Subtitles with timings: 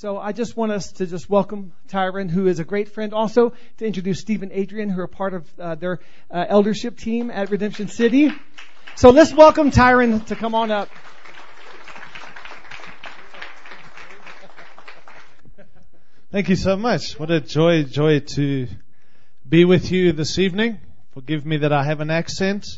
[0.00, 3.52] So I just want us to just welcome Tyron, who is a great friend, also
[3.78, 5.98] to introduce Stephen Adrian, who are part of uh, their
[6.30, 8.30] uh, eldership team at Redemption City.
[8.94, 10.88] So let's welcome Tyron to come on up.
[16.30, 17.18] Thank you so much.
[17.18, 18.68] What a joy, joy to
[19.48, 20.78] be with you this evening.
[21.12, 22.68] Forgive me that I have an accent.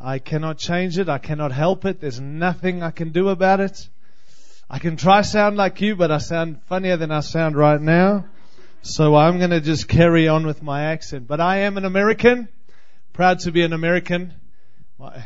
[0.00, 1.10] I cannot change it.
[1.10, 2.00] I cannot help it.
[2.00, 3.90] There's nothing I can do about it.
[4.72, 8.26] I can try sound like you, but I sound funnier than I sound right now.
[8.82, 11.26] So I'm going to just carry on with my accent.
[11.26, 12.48] But I am an American.
[13.12, 14.34] Proud to be an American.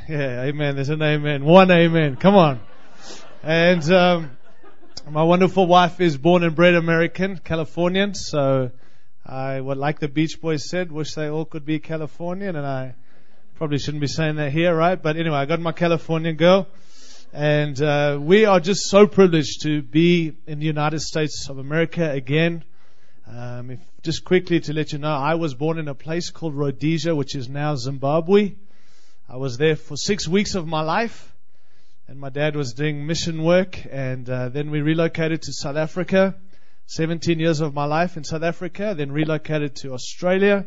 [0.08, 0.76] Yeah, amen.
[0.76, 1.44] There's an amen.
[1.44, 2.14] One amen.
[2.14, 2.60] Come on.
[3.42, 4.30] And, um,
[5.10, 8.14] my wonderful wife is born and bred American, Californian.
[8.14, 8.70] So
[9.26, 12.54] I like the Beach Boys said, wish they all could be Californian.
[12.56, 12.94] And I
[13.56, 15.00] probably shouldn't be saying that here, right?
[15.00, 16.68] But anyway, I got my Californian girl.
[17.36, 22.08] And uh, we are just so privileged to be in the United States of America
[22.08, 22.62] again.
[23.26, 26.54] Um, if, just quickly to let you know, I was born in a place called
[26.54, 28.54] Rhodesia, which is now Zimbabwe.
[29.28, 31.34] I was there for six weeks of my life,
[32.06, 36.36] and my dad was doing mission work, and uh, then we relocated to South Africa.
[36.86, 40.66] 17 years of my life in South Africa, then relocated to Australia,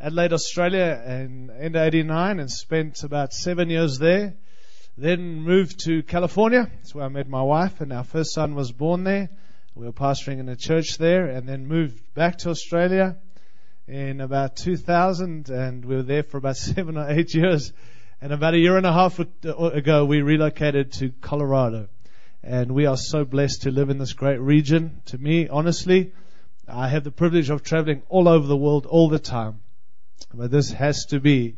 [0.00, 4.36] Adelaide, Australia, in end 89, and spent about seven years there.
[4.98, 6.70] Then moved to California.
[6.74, 9.28] That's where I met my wife, and our first son was born there.
[9.74, 13.18] We were pastoring in a church there, and then moved back to Australia
[13.86, 17.74] in about 2000, and we were there for about seven or eight years.
[18.22, 19.24] And about a year and a half uh,
[19.54, 21.88] ago, we relocated to Colorado.
[22.42, 25.02] And we are so blessed to live in this great region.
[25.06, 26.14] To me, honestly,
[26.66, 29.60] I have the privilege of traveling all over the world all the time.
[30.32, 31.56] But this has to be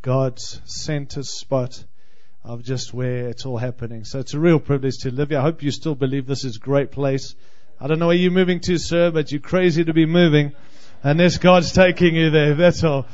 [0.00, 1.84] God's center spot
[2.44, 4.04] of just where it's all happening.
[4.04, 5.38] So it's a real privilege to live here.
[5.38, 7.34] I hope you still believe this is a great place.
[7.80, 10.52] I don't know where you're moving to, sir, but you're crazy to be moving.
[11.02, 13.06] Unless God's taking you there, that's all.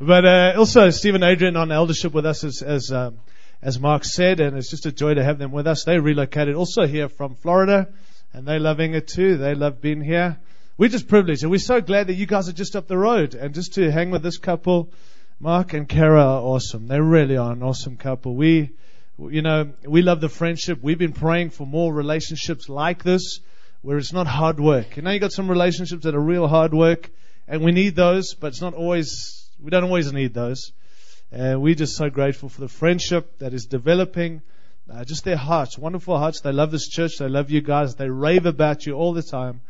[0.00, 3.18] But uh, also, Stephen Adrian on eldership with us, as as, um,
[3.60, 5.84] as Mark said, and it's just a joy to have them with us.
[5.84, 7.88] They relocated also here from Florida,
[8.32, 9.36] and they're loving it too.
[9.38, 10.38] They love being here.
[10.78, 13.34] We're just privileged, and we're so glad that you guys are just up the road,
[13.34, 14.90] and just to hang with this couple.
[15.42, 16.86] Mark and Kara are awesome.
[16.86, 18.36] They really are an awesome couple.
[18.36, 18.70] We,
[19.18, 20.78] you know, we love the friendship.
[20.80, 23.40] We've been praying for more relationships like this,
[23.80, 24.96] where it's not hard work.
[24.96, 27.10] You know, you got some relationships that are real hard work,
[27.48, 30.70] and we need those, but it's not always, we don't always need those.
[31.32, 34.42] And we're just so grateful for the friendship that is developing.
[34.88, 36.40] Uh, just their hearts, wonderful hearts.
[36.42, 37.18] They love this church.
[37.18, 37.96] They love you guys.
[37.96, 39.60] They rave about you all the time.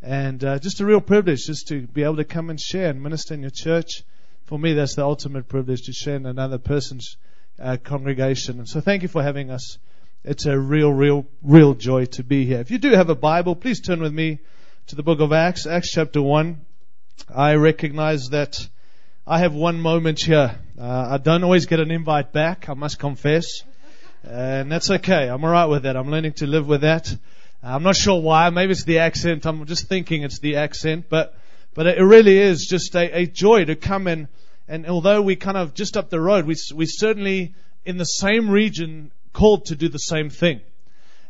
[0.00, 3.02] And uh, just a real privilege just to be able to come and share and
[3.02, 4.04] minister in your church
[4.48, 7.18] for me, that's the ultimate privilege to share in another person's
[7.60, 8.58] uh, congregation.
[8.58, 9.76] And so thank you for having us.
[10.24, 12.58] It's a real, real, real joy to be here.
[12.58, 14.38] If you do have a Bible, please turn with me
[14.86, 16.62] to the book of Acts, Acts chapter 1.
[17.28, 18.58] I recognize that
[19.26, 20.58] I have one moment here.
[20.80, 23.64] Uh, I don't always get an invite back, I must confess.
[24.24, 25.28] And that's okay.
[25.28, 25.94] I'm alright with that.
[25.94, 27.14] I'm learning to live with that.
[27.62, 28.48] I'm not sure why.
[28.48, 29.44] Maybe it's the accent.
[29.44, 31.34] I'm just thinking it's the accent, but
[31.74, 34.28] but it really is just a, a joy to come in.
[34.68, 38.50] And although we kind of just up the road, we, we certainly in the same
[38.50, 40.60] region called to do the same thing.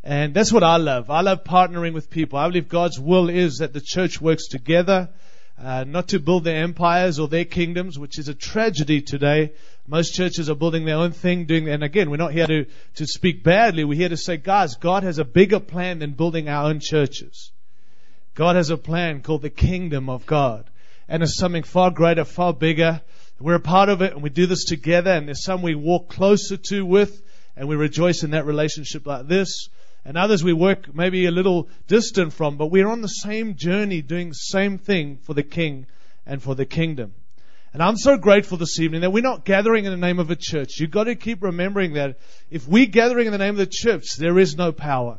[0.02, 1.10] And that's what I love.
[1.10, 2.38] I love partnering with people.
[2.38, 5.10] I believe God's will is that the church works together,
[5.60, 9.52] uh, not to build their empires or their kingdoms, which is a tragedy today.
[9.86, 12.66] Most churches are building their own thing, doing, and again, we're not here to,
[12.96, 13.84] to speak badly.
[13.84, 17.52] We're here to say, guys, God has a bigger plan than building our own churches.
[18.34, 20.70] God has a plan called the kingdom of God.
[21.08, 23.00] And it's something far greater, far bigger.
[23.40, 26.08] We're a part of it and we do this together and there's some we walk
[26.08, 27.22] closer to with
[27.56, 29.68] and we rejoice in that relationship like this.
[30.04, 34.02] And others we work maybe a little distant from, but we're on the same journey
[34.02, 35.86] doing the same thing for the King
[36.26, 37.14] and for the kingdom.
[37.72, 40.36] And I'm so grateful this evening that we're not gathering in the name of a
[40.36, 40.80] church.
[40.80, 42.18] You've got to keep remembering that
[42.50, 45.18] if we're gathering in the name of the church, there is no power.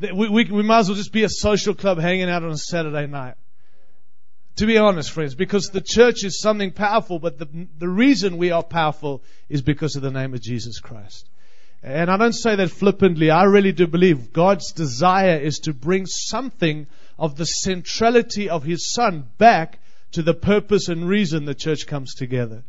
[0.00, 2.56] We, we, we might as well just be a social club hanging out on a
[2.56, 3.34] Saturday night.
[4.58, 8.50] To be honest, friends, because the church is something powerful, but the, the reason we
[8.50, 11.30] are powerful is because of the name of Jesus Christ.
[11.80, 13.30] And I don't say that flippantly.
[13.30, 16.88] I really do believe God's desire is to bring something
[17.20, 19.78] of the centrality of His Son back
[20.12, 22.64] to the purpose and reason the church comes together.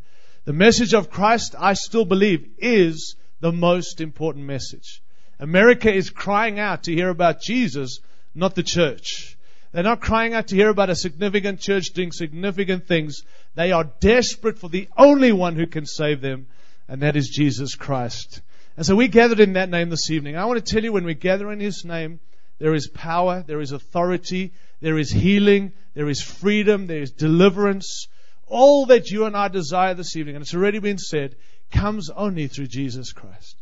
[0.45, 5.01] The message of Christ, I still believe, is the most important message.
[5.39, 7.99] America is crying out to hear about Jesus,
[8.35, 9.38] not the church.
[9.71, 13.23] They're not crying out to hear about a significant church doing significant things.
[13.55, 16.47] They are desperate for the only one who can save them,
[16.87, 18.41] and that is Jesus Christ.
[18.77, 20.37] And so we gathered in that name this evening.
[20.37, 22.19] I want to tell you when we gather in His name,
[22.57, 28.07] there is power, there is authority, there is healing, there is freedom, there is deliverance.
[28.47, 31.35] All that you and I desire this evening, and it's already been said,
[31.71, 33.58] comes only through Jesus Christ.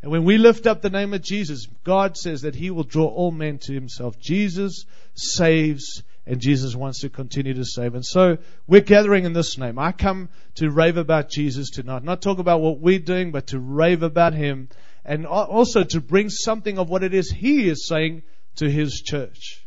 [0.00, 3.06] And when we lift up the name of Jesus, God says that He will draw
[3.06, 4.18] all men to Himself.
[4.20, 4.84] Jesus
[5.14, 7.94] saves, and Jesus wants to continue to save.
[7.94, 9.78] And so we're gathering in this name.
[9.78, 12.04] I come to rave about Jesus tonight.
[12.04, 14.68] Not talk about what we're doing, but to rave about Him.
[15.04, 18.22] And also to bring something of what it is He is saying
[18.56, 19.64] to His church.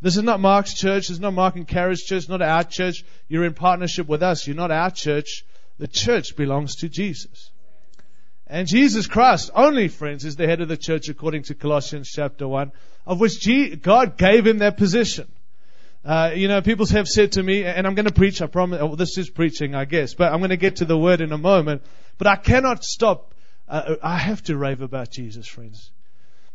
[0.00, 1.08] This is not Mark's church.
[1.08, 2.28] This is not Mark and Kara's church.
[2.28, 3.02] Not our church.
[3.26, 4.46] You're in partnership with us.
[4.46, 5.44] You're not our church.
[5.78, 7.50] The church belongs to Jesus.
[8.50, 12.48] And Jesus Christ only, friends, is the head of the church according to Colossians chapter
[12.48, 12.72] 1,
[13.06, 13.46] of which
[13.82, 15.30] God gave him that position.
[16.02, 18.80] Uh, you know, people have said to me, and I'm going to preach, I promise,
[18.96, 21.38] this is preaching, I guess, but I'm going to get to the word in a
[21.38, 21.82] moment,
[22.16, 23.34] but I cannot stop.
[23.68, 25.90] Uh, I have to rave about Jesus, friends.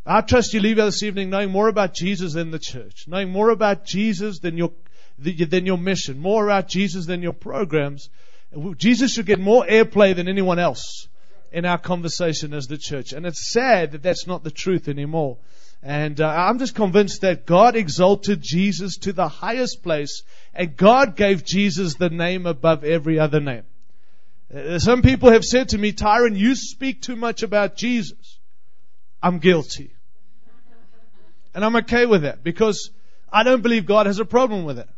[0.03, 3.29] I trust you leave here this evening knowing more about Jesus than the church, knowing
[3.29, 4.71] more about Jesus than your,
[5.19, 8.09] than your mission, more about Jesus than your programs.
[8.77, 11.07] Jesus should get more airplay than anyone else
[11.53, 13.13] in our conversation as the church.
[13.13, 15.37] And it's sad that that's not the truth anymore.
[15.83, 20.23] And uh, I'm just convinced that God exalted Jesus to the highest place,
[20.53, 23.63] and God gave Jesus the name above every other name.
[24.53, 28.39] Uh, some people have said to me, Tyron, you speak too much about Jesus.
[29.21, 29.93] I'm guilty.
[31.53, 32.89] And I'm okay with that because
[33.31, 34.89] I don't believe God has a problem with it.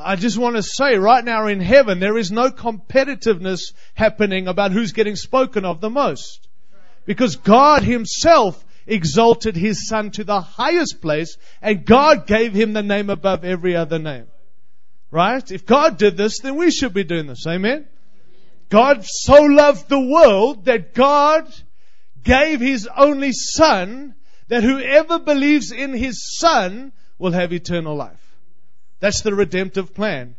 [0.00, 4.72] I just want to say right now in heaven, there is no competitiveness happening about
[4.72, 6.48] who's getting spoken of the most.
[7.04, 12.82] Because God himself exalted his son to the highest place and God gave him the
[12.82, 14.26] name above every other name.
[15.10, 15.50] Right?
[15.50, 17.46] If God did this, then we should be doing this.
[17.46, 17.86] Amen?
[18.68, 21.52] God so loved the world that God
[22.22, 24.14] gave his only son
[24.48, 28.27] that whoever believes in his son will have eternal life.
[29.00, 30.36] That's the redemptive plan.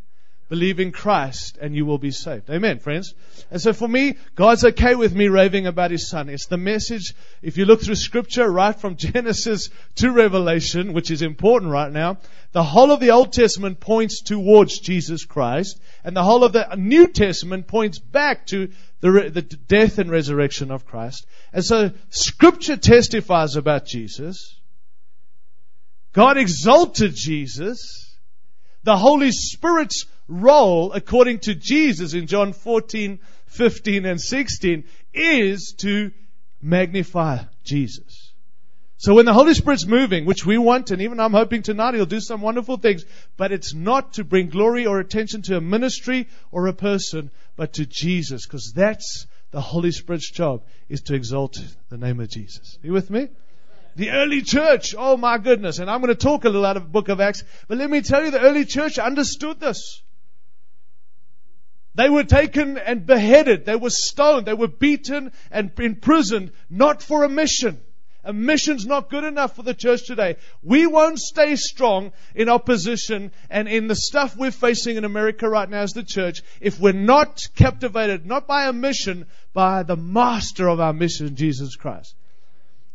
[0.49, 2.49] Believe in Christ and you will be saved.
[2.49, 3.13] Amen, friends.
[3.51, 6.27] And so for me, God's okay with me raving about His Son.
[6.27, 7.13] It's the message,
[7.43, 12.17] if you look through scripture, right from Genesis to Revelation, which is important right now,
[12.51, 16.67] the whole of the Old Testament points towards Jesus Christ, and the whole of the
[16.75, 18.71] New Testament points back to
[19.01, 21.27] the, the death and resurrection of Christ.
[21.53, 24.59] And so scripture testifies about Jesus.
[26.11, 28.08] God exalted Jesus
[28.89, 34.83] the Holy Spirit's role, according to Jesus in John 14, 15, and 16,
[35.13, 36.09] is to
[36.59, 38.33] magnify Jesus.
[38.97, 42.07] So when the Holy Spirit's moving, which we want, and even I'm hoping tonight He'll
[42.07, 43.05] do some wonderful things,
[43.37, 47.73] but it's not to bring glory or attention to a ministry or a person, but
[47.73, 51.59] to Jesus, because that's the Holy Spirit's job, is to exalt
[51.89, 52.79] the name of Jesus.
[52.83, 53.27] Are you with me?
[53.95, 56.83] The early church, oh my goodness, and I'm going to talk a little out of
[56.83, 60.01] the book of Acts, but let me tell you, the early church understood this.
[61.95, 63.65] They were taken and beheaded.
[63.65, 64.45] They were stoned.
[64.45, 67.81] They were beaten and imprisoned, not for a mission.
[68.23, 70.37] A mission's not good enough for the church today.
[70.61, 75.69] We won't stay strong in opposition and in the stuff we're facing in America right
[75.69, 80.67] now as the church if we're not captivated, not by a mission, by the master
[80.67, 82.15] of our mission, Jesus Christ.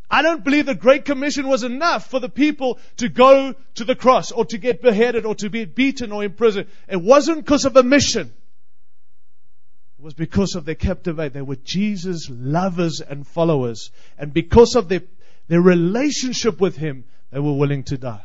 [0.09, 3.95] I don't believe the Great Commission was enough for the people to go to the
[3.95, 6.67] cross or to get beheaded or to be beaten or imprisoned.
[6.87, 8.33] It wasn't because of a mission.
[9.99, 11.33] It was because of their captivate.
[11.33, 13.91] They were Jesus' lovers and followers.
[14.17, 15.01] And because of their,
[15.47, 18.23] their relationship with Him, they were willing to die.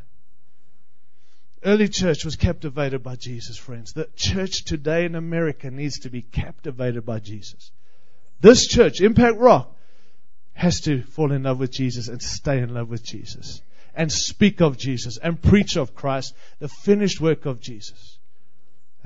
[1.62, 3.92] Early church was captivated by Jesus, friends.
[3.92, 7.70] The church today in America needs to be captivated by Jesus.
[8.40, 9.76] This church, Impact Rock,
[10.60, 13.62] has to fall in love with Jesus and stay in love with Jesus
[13.94, 18.18] and speak of Jesus and preach of Christ, the finished work of Jesus.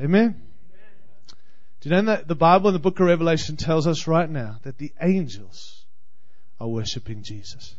[0.00, 0.42] Amen?
[1.80, 4.56] Do you know that the Bible in the book of Revelation tells us right now
[4.64, 5.84] that the angels
[6.58, 7.76] are worshiping Jesus?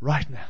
[0.00, 0.46] Right now.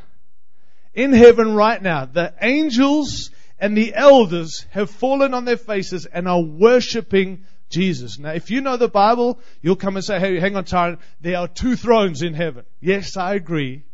[0.93, 6.29] In heaven right now, the angels and the elders have fallen on their faces and
[6.29, 8.19] are worshiping Jesus.
[8.19, 11.39] Now, if you know the Bible, you'll come and say, hey, hang on, Tyron, there
[11.39, 12.65] are two thrones in heaven.
[12.81, 13.85] Yes, I agree.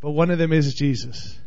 [0.00, 1.38] But one of them is Jesus.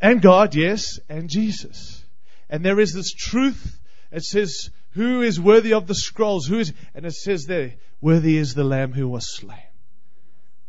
[0.00, 2.04] And God, yes, and Jesus.
[2.48, 3.78] And there is this truth.
[4.10, 6.46] It says, who is worthy of the scrolls?
[6.46, 9.58] Who is, and it says there, worthy is the lamb who was slain.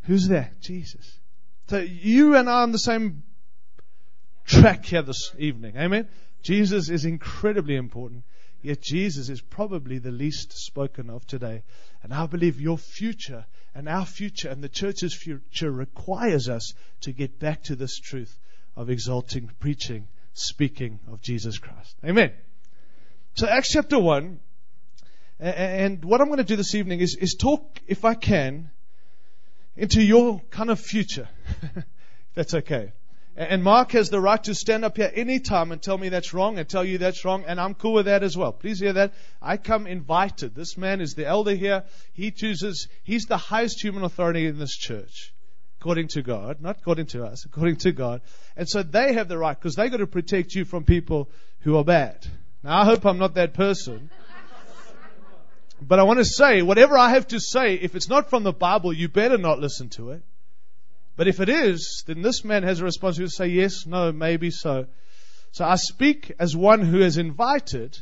[0.03, 0.59] Who's that?
[0.61, 1.17] Jesus.
[1.67, 3.23] So you and I are on the same
[4.45, 5.77] track here this evening.
[5.77, 6.09] Amen.
[6.41, 8.23] Jesus is incredibly important.
[8.61, 11.63] Yet Jesus is probably the least spoken of today.
[12.03, 17.11] And I believe your future and our future and the church's future requires us to
[17.11, 18.37] get back to this truth
[18.75, 21.95] of exalting, preaching, speaking of Jesus Christ.
[22.05, 22.31] Amen.
[23.35, 24.39] So Acts chapter 1,
[25.39, 28.69] and what I'm going to do this evening is, is talk, if I can,
[29.75, 31.27] into your kind of future.
[31.75, 31.85] if
[32.35, 32.91] that's okay.
[33.37, 36.59] And Mark has the right to stand up here anytime and tell me that's wrong
[36.59, 38.51] and tell you that's wrong, and I'm cool with that as well.
[38.51, 39.13] Please hear that.
[39.41, 40.53] I come invited.
[40.53, 41.85] This man is the elder here.
[42.11, 45.33] He chooses, he's the highest human authority in this church,
[45.79, 48.21] according to God, not according to us, according to God.
[48.57, 51.29] And so they have the right, because they've got to protect you from people
[51.61, 52.27] who are bad.
[52.63, 54.09] Now I hope I'm not that person.
[55.81, 58.53] But I want to say, whatever I have to say, if it's not from the
[58.53, 60.21] Bible, you better not listen to it.
[61.15, 64.49] But if it is, then this man has a responsibility to say yes, no, maybe
[64.49, 64.87] so.
[65.51, 67.97] So I speak as one who is invited,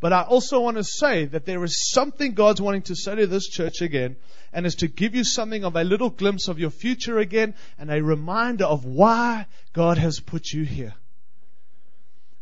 [0.00, 3.26] but I also want to say that there is something God's wanting to say to
[3.26, 4.16] this church again,
[4.52, 7.90] and is to give you something of a little glimpse of your future again, and
[7.90, 10.94] a reminder of why God has put you here.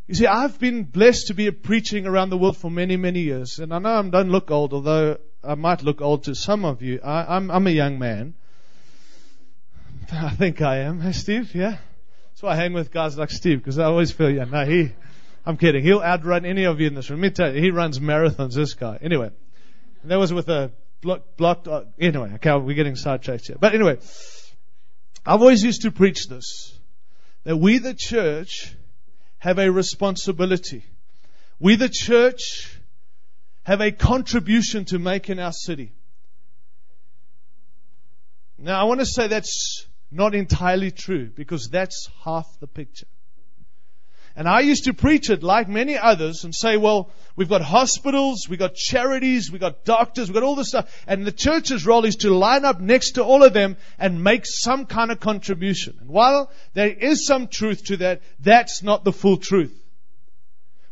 [0.06, 3.58] You see, I've been blessed to be preaching around the world for many, many years,
[3.58, 6.82] and I know I don't look old, although I might look old to some of
[6.82, 7.00] you.
[7.02, 8.34] I, I'm a young man.
[10.12, 11.00] I think I am.
[11.00, 11.54] Hey, Steve?
[11.54, 11.76] Yeah?
[12.30, 14.92] That's why I hang with guys like Steve, because I always feel, yeah, no, he,
[15.44, 15.82] I'm kidding.
[15.82, 17.20] He'll outrun any of you in this room.
[17.20, 18.98] Let me tell you, he runs marathons, this guy.
[19.00, 19.30] Anyway,
[20.04, 23.56] that was with a block, blocked, uh, anyway, okay, we're getting sidetracked here.
[23.60, 23.98] But anyway,
[25.24, 26.76] I've always used to preach this,
[27.44, 28.74] that we the church
[29.38, 30.84] have a responsibility.
[31.58, 32.78] We the church
[33.64, 35.92] have a contribution to make in our city.
[38.58, 43.06] Now I want to say that's not entirely true because that's half the picture.
[44.34, 48.48] And I used to preach it like many others and say, well, we've got hospitals,
[48.48, 50.90] we've got charities, we've got doctors, we've got all this stuff.
[51.06, 54.44] And the church's role is to line up next to all of them and make
[54.46, 55.98] some kind of contribution.
[56.00, 59.78] And while there is some truth to that, that's not the full truth.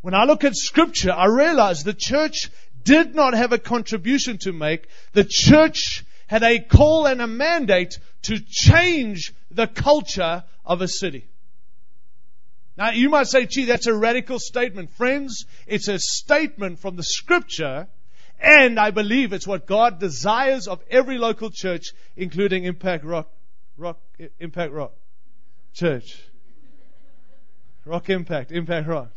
[0.03, 2.51] When I look at scripture, I realize the church
[2.85, 4.87] did not have a contribution to make.
[5.13, 11.27] The church had a call and a mandate to change the culture of a city.
[12.79, 14.91] Now you might say, gee, that's a radical statement.
[14.91, 17.89] Friends, it's a statement from the scripture,
[18.39, 23.29] and I believe it's what God desires of every local church, including Impact Rock,
[23.77, 23.99] Rock,
[24.39, 24.93] Impact Rock
[25.75, 26.17] Church.
[27.85, 29.09] Rock Impact, Impact Rock.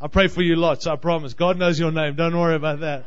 [0.00, 1.34] I pray for you lots, I promise.
[1.34, 2.16] God knows your name.
[2.16, 3.04] Don't worry about that.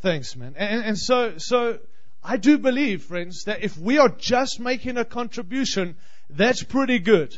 [0.00, 0.54] Thanks, man.
[0.56, 1.78] And, and so, so
[2.22, 5.96] I do believe, friends, that if we are just making a contribution,
[6.28, 7.36] that's pretty good.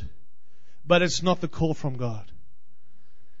[0.85, 2.29] But it's not the call from God.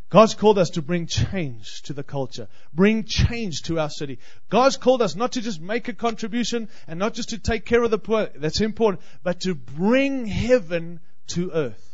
[0.09, 4.19] God's called us to bring change to the culture, bring change to our city.
[4.47, 7.81] God's called us not to just make a contribution and not just to take care
[7.81, 10.99] of the poor, that's important, but to bring heaven
[11.29, 11.89] to earth.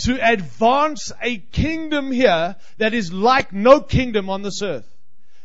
[0.00, 4.86] To advance a kingdom here that is like no kingdom on this earth.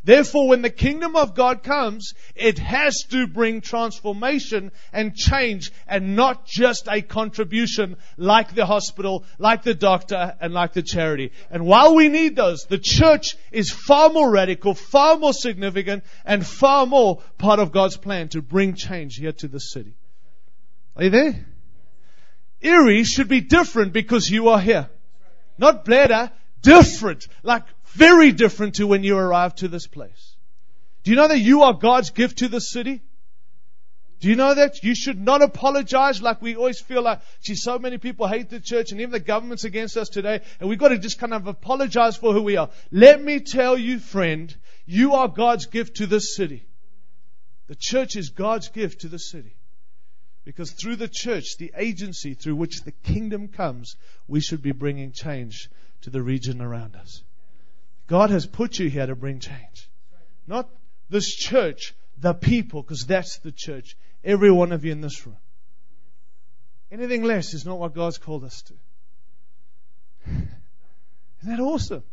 [0.05, 6.15] Therefore, when the kingdom of God comes, it has to bring transformation and change and
[6.15, 11.31] not just a contribution like the hospital, like the doctor, and like the charity.
[11.49, 16.45] And while we need those, the church is far more radical, far more significant, and
[16.45, 19.95] far more part of God's plan to bring change here to the city.
[20.95, 21.45] Are you there?
[22.61, 24.87] Erie should be different because you are here.
[25.57, 26.31] Not Bleda,
[26.61, 27.27] different.
[27.41, 27.63] Like
[27.95, 30.35] very different to when you arrived to this place.
[31.03, 33.01] Do you know that you are God's gift to the city?
[34.19, 34.83] Do you know that?
[34.83, 38.59] You should not apologize like we always feel like, gee, so many people hate the
[38.59, 41.47] church and even the government's against us today and we've got to just kind of
[41.47, 42.69] apologize for who we are.
[42.91, 46.65] Let me tell you, friend, you are God's gift to this city.
[47.67, 49.55] The church is God's gift to the city.
[50.43, 53.95] Because through the church, the agency through which the kingdom comes,
[54.27, 55.69] we should be bringing change
[56.01, 57.23] to the region around us.
[58.07, 59.89] God has put you here to bring change.
[60.47, 60.69] Not
[61.09, 63.97] this church, the people, because that's the church.
[64.23, 65.37] Every one of you in this room.
[66.91, 68.73] Anything less is not what God's called us to.
[70.27, 70.49] Isn't
[71.43, 72.03] that awesome?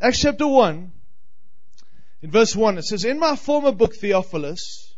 [0.00, 0.92] Acts chapter 1,
[2.22, 4.94] in verse 1, it says, In my former book, Theophilus,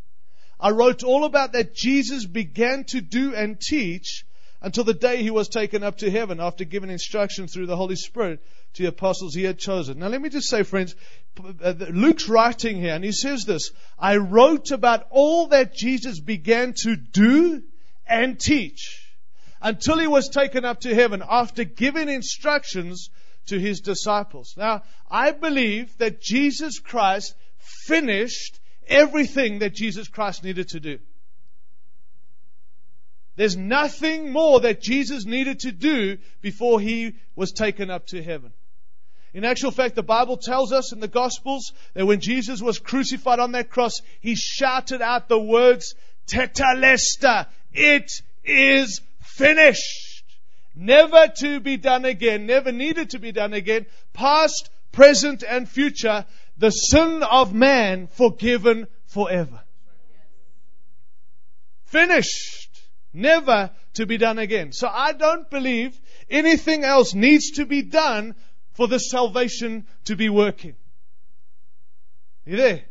[0.58, 4.24] I wrote all about that Jesus began to do and teach
[4.62, 7.96] until the day he was taken up to heaven after giving instruction through the Holy
[7.96, 8.40] Spirit
[8.74, 9.98] to the apostles he had chosen.
[9.98, 10.94] Now let me just say, friends,
[11.90, 16.96] Luke's writing here and he says this, I wrote about all that Jesus began to
[16.96, 17.62] do
[18.06, 19.12] and teach
[19.60, 23.10] until he was taken up to heaven after giving instructions
[23.46, 24.54] to his disciples.
[24.56, 30.98] Now, I believe that Jesus Christ finished everything that Jesus Christ needed to do.
[33.36, 38.52] There's nothing more that Jesus needed to do before he was taken up to heaven.
[39.34, 43.38] In actual fact, the Bible tells us in the Gospels that when Jesus was crucified
[43.38, 45.94] on that cross, he shouted out the words,
[46.26, 48.12] Tetelestai, it
[48.44, 50.24] is finished.
[50.74, 56.26] Never to be done again, never needed to be done again, past, present, and future,
[56.58, 59.60] the sin of man forgiven forever.
[61.86, 62.61] Finished.
[63.12, 64.72] Never to be done again.
[64.72, 65.98] So I don't believe
[66.30, 68.34] anything else needs to be done
[68.72, 70.74] for the salvation to be working.
[72.46, 72.82] You there?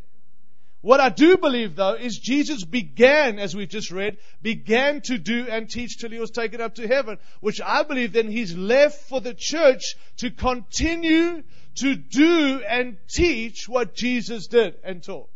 [0.81, 5.47] What I do believe though is Jesus began, as we've just read, began to do
[5.47, 9.07] and teach till he was taken up to heaven, which I believe then he's left
[9.07, 11.43] for the church to continue
[11.75, 15.29] to do and teach what Jesus did and taught.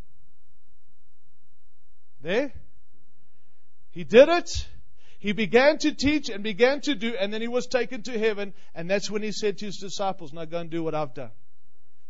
[2.21, 2.51] There?
[3.91, 4.67] He did it.
[5.25, 8.53] He began to teach and began to do, and then he was taken to heaven,
[8.75, 11.31] and that's when he said to his disciples, Now go and do what I've done.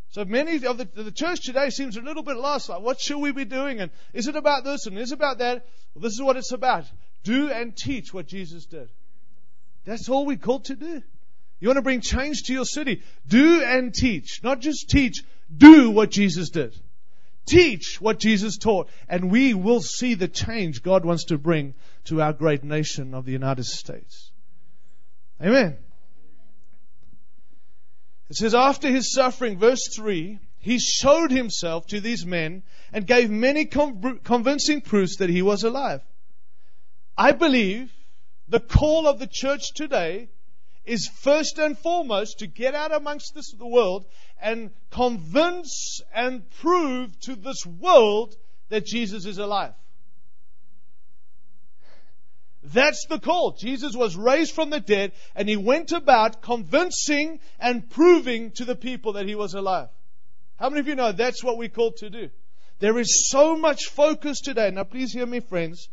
[0.10, 2.68] So many of the, the church today seems a little bit lost.
[2.68, 3.80] Like, what should we be doing?
[3.80, 5.66] And is it about this and is it about that?
[5.94, 6.84] Well, this is what it's about.
[7.24, 8.92] Do and teach what Jesus did.
[9.86, 11.02] That's all we're called to do.
[11.62, 13.02] You want to bring change to your city?
[13.26, 14.42] Do and teach.
[14.44, 15.24] Not just teach,
[15.56, 16.78] do what Jesus did.
[17.46, 21.76] Teach what Jesus taught, and we will see the change God wants to bring
[22.06, 24.32] to our great nation of the United States.
[25.42, 25.78] Amen.
[28.30, 33.30] It says, after his suffering, verse 3, he showed himself to these men and gave
[33.30, 36.02] many convincing proofs that he was alive.
[37.16, 37.92] I believe
[38.48, 40.30] the call of the church today
[40.86, 44.06] is first and foremost to get out amongst this, the world
[44.42, 48.36] and convince and prove to this world
[48.70, 49.74] that Jesus is alive.
[52.64, 53.52] That's the call.
[53.52, 58.76] Jesus was raised from the dead and he went about convincing and proving to the
[58.76, 59.90] people that he was alive.
[60.58, 62.30] How many of you know that's what we're called to do?
[62.80, 64.72] There is so much focus today.
[64.72, 65.90] Now please hear me friends.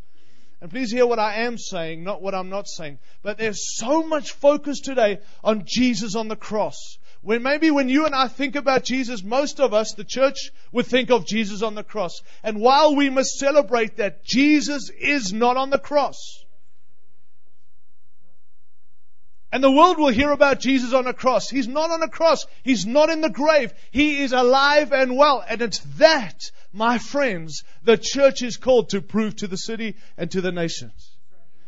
[0.63, 2.99] And please hear what I am saying, not what I'm not saying.
[3.21, 6.97] But there's so much focus today on Jesus on the cross.
[7.21, 10.85] When maybe when you and I think about Jesus, most of us, the church, would
[10.85, 12.21] think of Jesus on the cross.
[12.43, 16.45] And while we must celebrate that Jesus is not on the cross,
[19.51, 21.49] and the world will hear about Jesus on a cross.
[21.49, 22.47] He's not on a cross.
[22.63, 23.71] He's not in the grave.
[23.91, 25.43] He is alive and well.
[25.47, 30.29] And it's that, my friends, the church is called to prove to the city and
[30.31, 31.15] to the nations.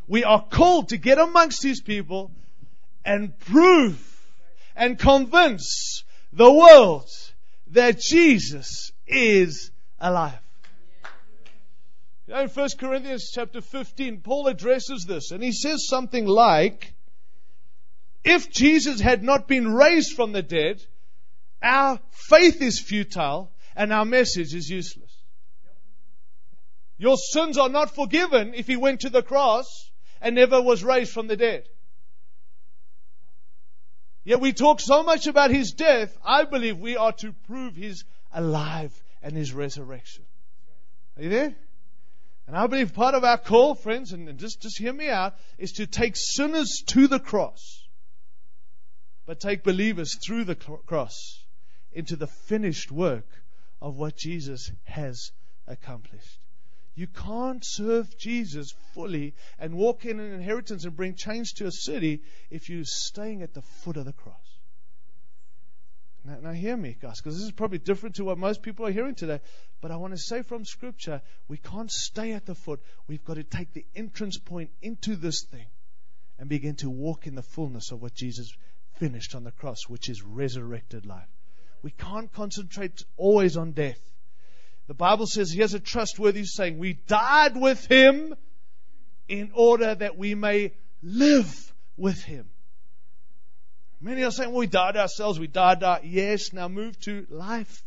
[0.08, 2.32] We are called to get amongst these people
[3.06, 4.00] and prove
[4.76, 7.08] and convince the world
[7.68, 10.40] that Jesus is alive.
[12.28, 16.94] in 1 Corinthians chapter 15, Paul addresses this and he says something like,
[18.24, 20.82] if Jesus had not been raised from the dead,
[21.62, 25.12] our faith is futile and our message is useless.
[26.98, 31.12] Your sins are not forgiven if he went to the cross and never was raised
[31.12, 31.66] from the dead.
[34.24, 38.06] Yet we talk so much about his death, I believe we are to prove his
[38.34, 40.24] alive and his resurrection.
[41.18, 41.56] Are you there?
[42.48, 45.74] And I believe part of our call, friends, and just, just hear me out, is
[45.74, 47.86] to take sinners to the cross
[49.26, 51.44] but take believers through the cross
[51.92, 53.26] into the finished work
[53.86, 55.32] of what Jesus has
[55.68, 56.40] accomplished.
[56.96, 61.72] You can't serve Jesus fully and walk in an inheritance and bring change to a
[61.72, 64.58] city if you're staying at the foot of the cross.
[66.24, 68.92] Now, now hear me, guys, because this is probably different to what most people are
[68.92, 69.40] hearing today.
[69.82, 72.82] But I want to say from Scripture, we can't stay at the foot.
[73.08, 75.68] We've got to take the entrance point into this thing
[76.40, 78.52] and begin to walk in the fullness of what Jesus
[78.96, 81.35] finished on the cross, which is resurrected life.
[81.86, 84.00] We can't concentrate always on death.
[84.88, 88.34] The Bible says, here's a trustworthy saying, we died with him
[89.28, 92.50] in order that we may live with him.
[94.02, 97.84] Many are saying, well, we died ourselves, we died our, yes, now move to life.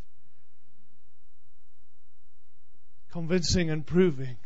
[3.11, 4.37] Convincing and proving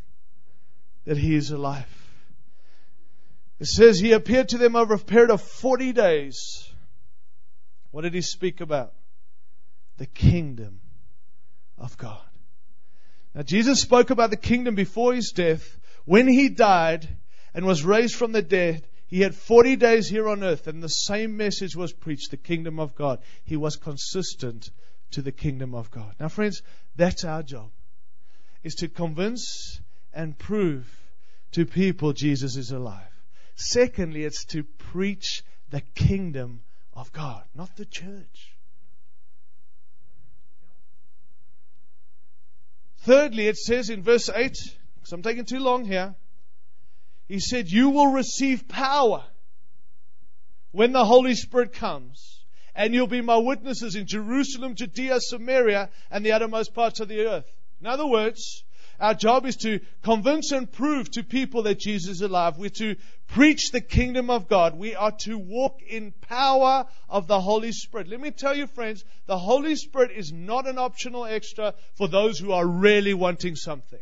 [1.05, 1.85] that he is alive.
[3.61, 6.73] It says he appeared to them over a period of 40 days.
[7.91, 8.95] What did he speak about?
[10.03, 10.81] The kingdom
[11.79, 12.27] of God.
[13.37, 15.79] Now Jesus spoke about the kingdom before his death.
[16.07, 17.07] When he died
[17.55, 20.89] and was raised from the dead, he had 40 days here on earth and the
[20.89, 23.21] same message was preached, the kingdom of God.
[23.45, 24.73] He was consistent
[25.13, 26.17] to the kingdom of God.
[26.19, 26.63] Now, friends,
[26.97, 27.71] that's our job,
[28.65, 29.81] is to convince
[30.13, 30.93] and prove
[31.53, 33.15] to people Jesus is alive.
[33.55, 36.63] Secondly, it's to preach the kingdom
[36.93, 38.52] of God, not the church.
[43.03, 44.57] Thirdly, it says in verse 8,
[44.95, 46.15] because I'm taking too long here,
[47.27, 49.25] he said, You will receive power
[50.71, 52.45] when the Holy Spirit comes,
[52.77, 57.27] and you'll be my witnesses in Jerusalem, Judea, Samaria, and the uttermost parts of the
[57.27, 57.51] earth.
[57.81, 58.63] In other words,
[59.03, 62.57] our job is to convince and prove to people that Jesus is alive.
[62.57, 62.95] We're to
[63.27, 64.79] preach the kingdom of God.
[64.79, 68.07] We are to walk in power of the Holy Spirit.
[68.07, 72.39] Let me tell you, friends, the Holy Spirit is not an optional extra for those
[72.39, 73.99] who are really wanting something.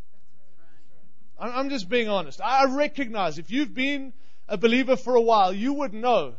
[1.38, 2.38] I'm just being honest.
[2.44, 4.12] I recognize if you've been
[4.48, 6.34] a believer for a while, you would know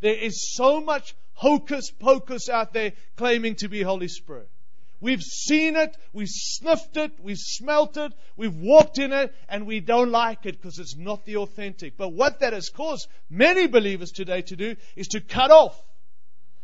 [0.00, 4.50] there is so much hocus pocus out there claiming to be Holy Spirit.
[5.00, 9.80] We've seen it, we've sniffed it, we've smelt it, we've walked in it, and we
[9.80, 11.96] don't like it because it's not the authentic.
[11.96, 15.80] But what that has caused many believers today to do is to cut off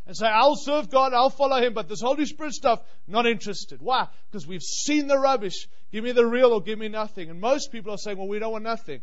[0.07, 3.81] and say, I'll serve God, I'll follow Him, but this Holy Spirit stuff, not interested.
[3.81, 4.07] Why?
[4.31, 5.67] Because we've seen the rubbish.
[5.91, 7.31] Give me the real or give me nothing.
[7.31, 9.01] And most people are saying, well, we don't want nothing.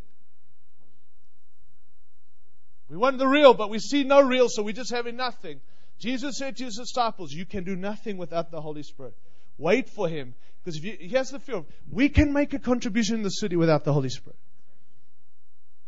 [2.88, 5.60] We want the real, but we see no real, so we're just having nothing.
[5.98, 9.14] Jesus said to his disciples, You can do nothing without the Holy Spirit.
[9.58, 10.34] Wait for him.
[10.62, 13.84] Because if you, here's the feel we can make a contribution in the city without
[13.84, 14.36] the Holy Spirit.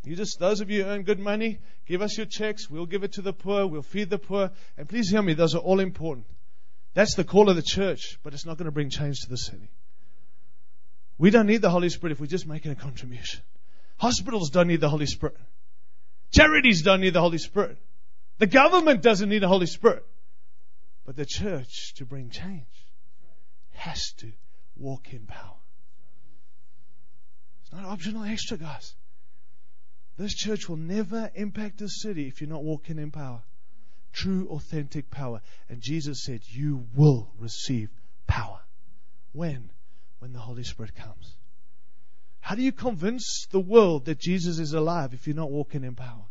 [0.03, 2.69] You just, those of you who earn good money, give us your checks.
[2.69, 3.67] We'll give it to the poor.
[3.67, 4.51] We'll feed the poor.
[4.77, 6.27] And please hear me, those are all important.
[6.93, 9.37] That's the call of the church, but it's not going to bring change to the
[9.37, 9.69] city.
[11.17, 13.41] We don't need the Holy Spirit if we're just making a contribution.
[13.97, 15.35] Hospitals don't need the Holy Spirit.
[16.31, 17.77] Charities don't need the Holy Spirit.
[18.37, 20.05] The government doesn't need the Holy Spirit.
[21.05, 22.65] But the church, to bring change,
[23.73, 24.31] has to
[24.75, 25.55] walk in power.
[27.61, 28.95] It's not optional extra, guys.
[30.17, 33.41] This church will never impact the city if you're not walking in power.
[34.13, 35.41] True, authentic power.
[35.69, 37.89] And Jesus said, You will receive
[38.25, 38.59] power.
[39.31, 39.69] When?
[40.19, 41.37] When the Holy Spirit comes.
[42.39, 45.95] How do you convince the world that Jesus is alive if you're not walking in
[45.95, 46.25] power?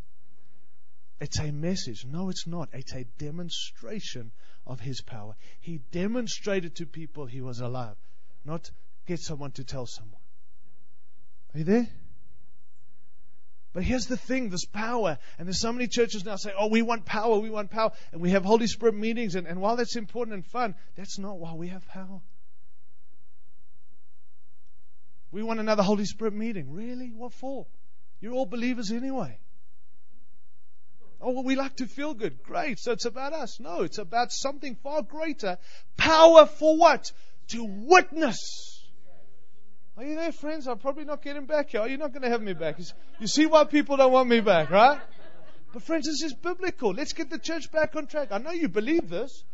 [1.20, 2.04] It's a message.
[2.04, 2.68] No, it's not.
[2.72, 4.32] It's a demonstration
[4.66, 5.34] of His power.
[5.60, 7.96] He demonstrated to people He was alive,
[8.44, 8.70] not
[9.06, 10.20] get someone to tell someone.
[11.54, 11.88] Are you there?
[13.72, 16.80] But here's the thing this power, and there's so many churches now say, oh, we
[16.80, 17.92] want power, we want power.
[18.10, 21.38] And we have Holy Spirit meetings, and, and while that's important and fun, that's not
[21.38, 22.22] why we have power.
[25.30, 26.72] We want another Holy Spirit meeting.
[26.72, 27.12] Really?
[27.14, 27.66] What for?
[28.20, 29.38] You're all believers anyway.
[31.20, 32.42] Oh, well, we like to feel good.
[32.42, 32.78] Great.
[32.78, 33.58] So it's about us.
[33.58, 35.58] No, it's about something far greater.
[35.96, 37.10] Power for what?
[37.48, 38.84] To witness.
[39.96, 40.66] Are you there, friends?
[40.66, 41.80] I'm probably not getting back here.
[41.80, 42.78] Are You're not going to have me back.
[43.18, 45.00] You see why people don't want me back, right?
[45.72, 46.92] But friends, this is biblical.
[46.92, 48.28] Let's get the church back on track.
[48.30, 49.44] I know you believe this.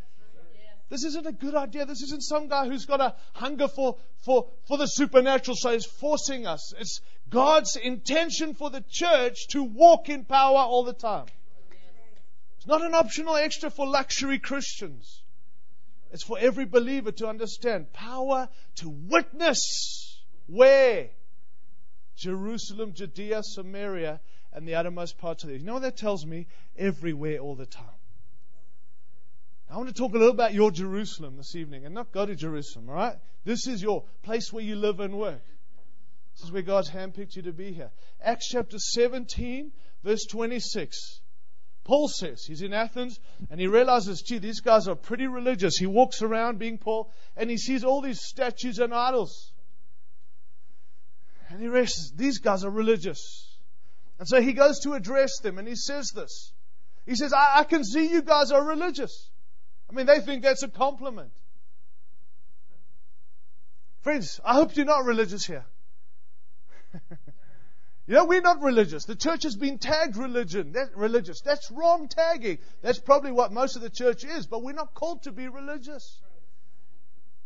[0.88, 1.87] This isn't a good idea.
[1.87, 5.87] This isn't some guy who's got a hunger for, for, for the supernatural, so he's
[5.87, 6.75] forcing us.
[6.79, 11.27] It's God's intention for the church to walk in power all the time.
[12.62, 15.25] It's not an optional extra for luxury Christians.
[16.12, 20.22] It's for every believer to understand power to witness.
[20.46, 21.11] Where?
[22.14, 24.20] Jerusalem, Judea, Samaria,
[24.53, 25.61] and the uttermost parts of the earth.
[25.62, 26.46] You know what that tells me?
[26.79, 27.98] Everywhere, all the time.
[29.68, 32.37] I want to talk a little about your Jerusalem this evening and not go to
[32.37, 33.16] Jerusalem, all right?
[33.42, 35.42] This is your place where you live and work.
[36.37, 37.90] This is where God's handpicked you to be here.
[38.22, 39.72] Acts chapter 17,
[40.05, 41.22] verse 26.
[41.85, 43.18] Paul says he's in Athens
[43.51, 45.77] and he realizes, gee, these guys are pretty religious.
[45.77, 49.53] He walks around being Paul and he sees all these statues and idols.
[51.49, 53.49] And he realizes these guys are religious.
[54.18, 56.53] And so he goes to address them and he says this.
[57.05, 59.31] He says, I, I can see you guys are religious.
[59.90, 61.33] I mean, they think that's a compliment.
[64.03, 65.64] Friends, I hope you're not religious here.
[68.07, 69.05] You know, we're not religious.
[69.05, 71.41] The church has been tagged religion, that, religious.
[71.41, 72.59] That's wrong tagging.
[72.83, 76.21] That's probably what most of the church is, but we're not called to be religious.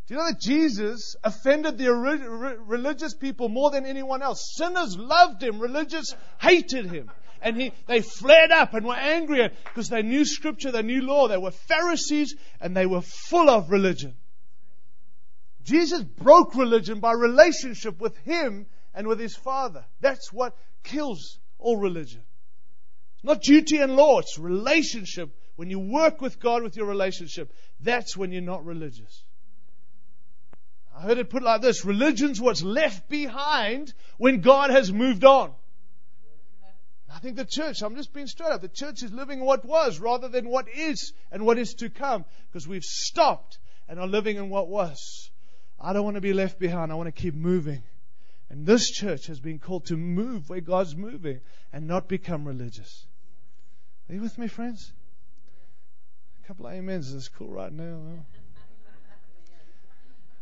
[0.07, 4.55] Do you know that Jesus offended the religious people more than anyone else?
[4.55, 7.11] Sinners loved him, religious hated him.
[7.39, 11.27] And he, they flared up and were angry because they knew scripture, they knew law.
[11.27, 14.15] They were Pharisees and they were full of religion.
[15.63, 18.65] Jesus broke religion by relationship with him
[18.97, 19.85] and with his Father.
[20.01, 22.23] That's what kills all religion.
[23.15, 27.51] It's not duty and law, it's relationship when you work with God with your relationship,
[27.79, 29.23] that's when you're not religious.
[30.95, 35.51] I heard it put like this religion's what's left behind when God has moved on.
[37.13, 39.99] I think the church, I'm just being straight up, the church is living what was
[39.99, 43.57] rather than what is and what is to come because we've stopped
[43.89, 45.31] and are living in what was.
[45.79, 46.91] I don't want to be left behind.
[46.91, 47.83] I want to keep moving.
[48.49, 51.41] And this church has been called to move where God's moving
[51.73, 53.05] and not become religious.
[54.09, 54.93] Are you with me, friends?
[56.43, 57.99] A couple of amens is cool right now.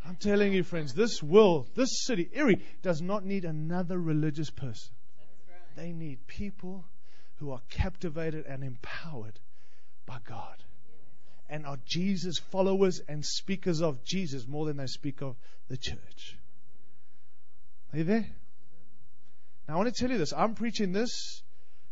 [0.06, 4.94] I'm telling you, friends, this world, this city, Erie, does not need another religious person.
[5.76, 6.86] They need people
[7.38, 9.40] who are captivated and empowered
[10.06, 10.64] by God
[11.50, 15.36] and are Jesus followers and speakers of Jesus more than they speak of
[15.68, 16.38] the church.
[17.96, 18.28] Are you there?
[19.70, 20.34] Now I want to tell you this.
[20.34, 21.42] I'm preaching this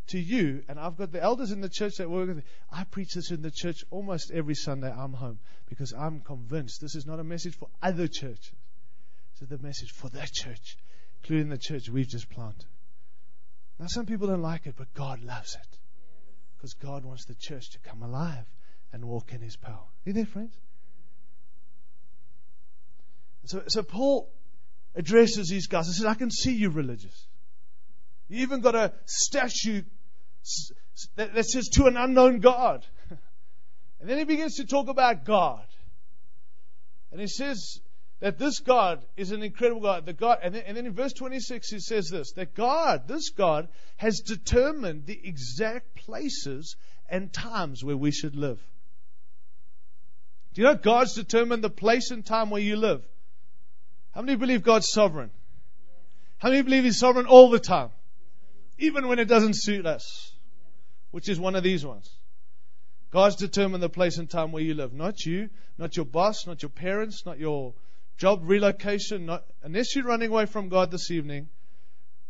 [0.08, 2.44] to you, and I've got the elders in the church that work with me.
[2.70, 5.40] I preach this in the church almost every Sunday I'm home
[5.70, 8.52] because I'm convinced this is not a message for other churches.
[9.32, 10.78] This is the message for that church,
[11.22, 12.66] including the church we've just planted.
[13.80, 15.78] Now some people don't like it, but God loves it.
[16.58, 18.46] Because God wants the church to come alive
[18.92, 19.76] and walk in his power.
[19.76, 20.54] Are you there, friends?
[23.46, 24.30] So, so Paul
[24.96, 27.28] addresses these guys and says, I can see you religious.
[28.30, 29.84] You even got a statue
[31.16, 32.86] that, says to an unknown God.
[34.00, 35.66] And then he begins to talk about God.
[37.14, 37.80] And he says
[38.20, 40.06] that this God is an incredible God.
[40.06, 43.30] The God and then, and then in verse 26 he says this that God, this
[43.30, 46.76] God, has determined the exact places
[47.08, 48.60] and times where we should live.
[50.54, 53.08] Do you know God's determined the place and time where you live?
[54.14, 55.32] How many believe God's sovereign?
[56.38, 57.90] How many believe He's sovereign all the time?
[58.78, 60.32] Even when it doesn't suit us,
[61.12, 62.10] which is one of these ones.
[63.12, 64.94] God's determined the place and time where you live.
[64.94, 67.74] Not you, not your boss, not your parents, not your
[68.18, 69.26] job relocation.
[69.26, 71.50] Not, unless you're running away from God this evening,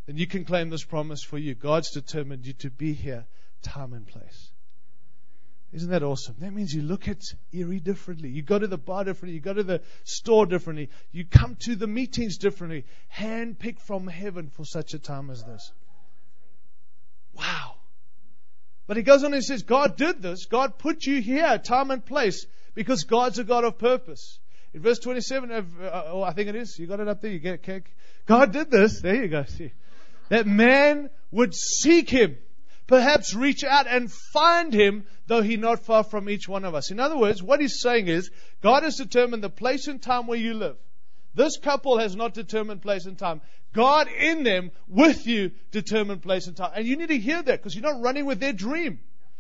[0.06, 1.56] then you can claim this promise for you.
[1.56, 3.26] God's determined you to be here,
[3.62, 4.53] time and place.
[5.74, 6.36] Isn't that awesome?
[6.38, 7.20] That means you look at
[7.52, 8.30] Erie differently.
[8.30, 9.34] You go to the bar differently.
[9.34, 10.90] You go to the store differently.
[11.12, 12.86] You come to the meetings differently.
[13.16, 15.72] Handpicked from heaven for such a time as this.
[17.34, 17.78] Wow.
[18.86, 20.46] But he goes on and says, God did this.
[20.46, 24.38] God put you here, time and place, because God's a God of purpose.
[24.76, 26.78] In verse 27, uh, oh, I think it is.
[26.78, 27.32] You got it up there.
[27.32, 27.62] You get it.
[27.68, 27.84] Okay.
[28.28, 29.02] God did this.
[29.02, 29.44] There you go.
[29.46, 29.72] See.
[30.30, 32.38] That man would seek him
[32.88, 36.92] perhaps reach out and find him, though he not far from each one of us.
[36.92, 38.30] In other words, what he's saying is,
[38.62, 40.78] God has determined the place and time where you live.
[41.36, 43.42] This couple has not determined place and time.
[43.74, 46.72] God in them, with you, determined place and time.
[46.76, 49.00] And you need to hear that because you're not running with their dream.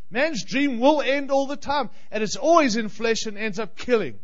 [0.09, 3.75] Man's dream will end all the time, and it's always in flesh and ends up
[3.75, 4.19] killing.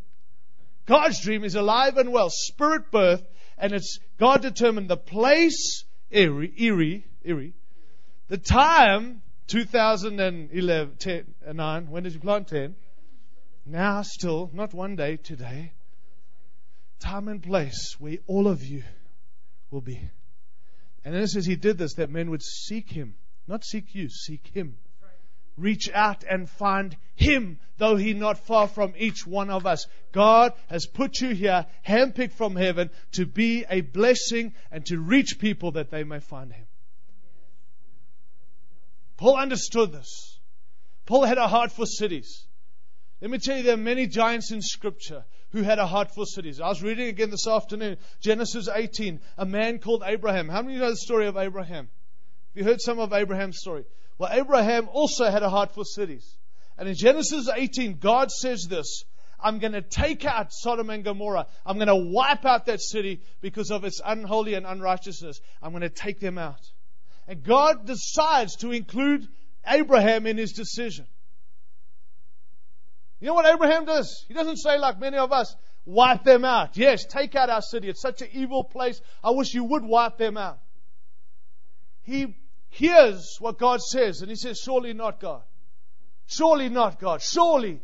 [0.85, 3.23] God's dream is alive and well, spirit birth,
[3.57, 7.53] and it's God determined the place, Erie, Erie, Erie,
[8.27, 12.75] the time, 2011, 10, uh, 9, when did you plant 10?
[13.65, 15.73] Now, still, not one day, today.
[16.99, 18.83] Time and place where all of you
[19.71, 19.99] will be.
[21.03, 23.15] And then it says he did this, that men would seek him.
[23.47, 24.77] Not seek you, seek him.
[25.57, 29.87] Reach out and find him, though he not far from each one of us.
[30.11, 35.39] God has put you here, handpicked from heaven, to be a blessing and to reach
[35.39, 36.65] people that they may find him.
[39.19, 40.39] Paul understood this.
[41.05, 42.47] Paul had a heart for cities.
[43.19, 46.25] Let me tell you, there are many giants in Scripture who had a heart for
[46.25, 46.61] cities.
[46.61, 50.47] I was reading again this afternoon, Genesis 18, a man called Abraham.
[50.47, 51.89] How many know the story of Abraham?
[51.89, 53.83] Have you heard some of Abraham's story?
[54.17, 56.37] Well, Abraham also had a heart for cities.
[56.77, 59.03] And in Genesis 18, God says this
[59.37, 61.47] I'm going to take out Sodom and Gomorrah.
[61.65, 65.41] I'm going to wipe out that city because of its unholy and unrighteousness.
[65.61, 66.61] I'm going to take them out.
[67.29, 69.27] And God decides to include
[69.65, 71.05] Abraham in his decision.
[73.19, 74.25] You know what Abraham does?
[74.27, 76.75] He doesn't say, like many of us, wipe them out.
[76.75, 77.87] Yes, take out our city.
[77.87, 78.99] It's such an evil place.
[79.23, 80.57] I wish you would wipe them out.
[82.01, 82.35] He
[82.69, 85.43] hears what God says and he says, Surely not, God.
[86.25, 87.21] Surely not, God.
[87.21, 87.79] Surely.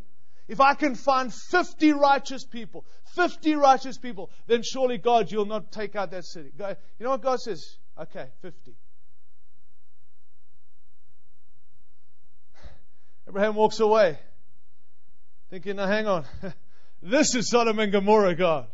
[0.48, 5.72] If I can find 50 righteous people, 50 righteous people, then surely, God, you'll not
[5.72, 6.50] take out that city.
[6.58, 7.78] You know what God says?
[8.00, 8.76] Okay, 50.
[13.28, 14.20] Abraham walks away,
[15.50, 16.26] thinking, now hang on.
[17.02, 18.68] this is Sodom and Gomorrah, God.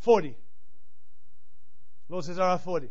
[0.00, 0.36] 40.
[2.08, 2.88] Lord says, all right, 40.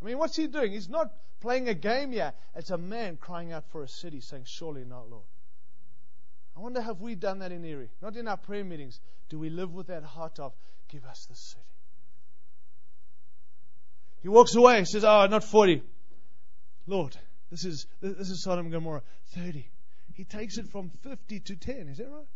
[0.00, 0.72] I mean, what's he doing?
[0.72, 2.32] He's not playing a game here.
[2.54, 5.24] It's a man crying out for a city saying, surely not, Lord.
[6.56, 7.90] I wonder have we done that in Erie?
[8.00, 8.98] Not in our prayer meetings.
[9.28, 10.54] Do we live with that heart of,
[10.88, 11.62] give us the city?
[14.22, 15.82] He walks away, says, Oh, not 40.
[16.86, 17.16] Lord,
[17.50, 19.02] this is, this is Sodom and Gomorrah.
[19.34, 19.68] 30.
[20.16, 21.88] He takes it from 50 to 10.
[21.88, 22.26] Is that right?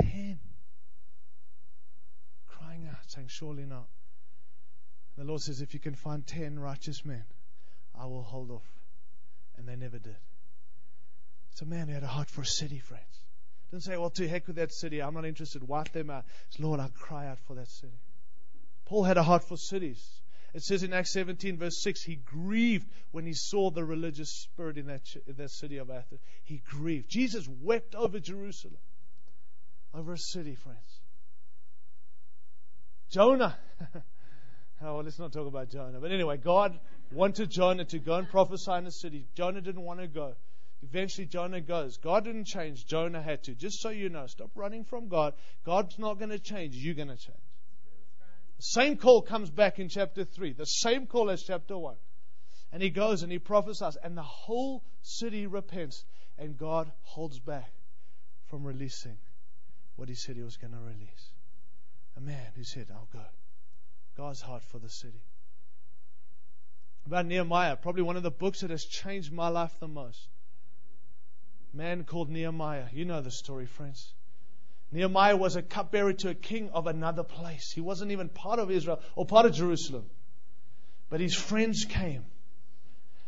[0.00, 0.38] 10.
[2.48, 3.86] Crying out, saying, Surely not.
[5.18, 7.24] The Lord says, If you can find 10 righteous men,
[7.94, 8.66] I will hold off.
[9.58, 10.16] And they never did.
[11.52, 13.24] It's a man who had a heart for a city, friends.
[13.70, 15.02] Didn't say, Well, to heck with that city.
[15.02, 15.68] I'm not interested.
[15.68, 16.24] Wipe them out.
[16.48, 18.00] It's, Lord, I cry out for that city.
[18.86, 20.02] Paul had a heart for cities.
[20.54, 24.78] It says in Acts 17, verse 6, he grieved when he saw the religious spirit
[24.78, 26.20] in that, in that city of Athens.
[26.44, 27.10] He grieved.
[27.10, 28.78] Jesus wept over Jerusalem,
[29.92, 31.00] over a city, friends.
[33.10, 33.56] Jonah.
[33.94, 34.00] oh,
[34.80, 35.98] well, let's not talk about Jonah.
[35.98, 36.78] But anyway, God
[37.10, 39.26] wanted Jonah to go and prophesy in the city.
[39.34, 40.34] Jonah didn't want to go.
[40.84, 41.96] Eventually, Jonah goes.
[41.96, 42.86] God didn't change.
[42.86, 43.54] Jonah had to.
[43.54, 45.34] Just so you know, stop running from God.
[45.64, 46.76] God's not going to change.
[46.76, 47.38] You're going to change.
[48.56, 51.96] The same call comes back in chapter 3, the same call as chapter 1.
[52.72, 56.04] And he goes and he prophesies, and the whole city repents,
[56.38, 57.72] and God holds back
[58.46, 59.16] from releasing
[59.96, 61.30] what he said he was going to release.
[62.16, 63.24] A man who said, I'll go.
[64.16, 65.22] God's heart for the city.
[67.06, 70.28] About Nehemiah, probably one of the books that has changed my life the most.
[71.72, 72.86] Man called Nehemiah.
[72.92, 74.14] You know the story, friends.
[74.92, 77.72] Nehemiah was a cupbearer to a king of another place.
[77.72, 80.04] He wasn't even part of Israel or part of Jerusalem.
[81.10, 82.24] But his friends came.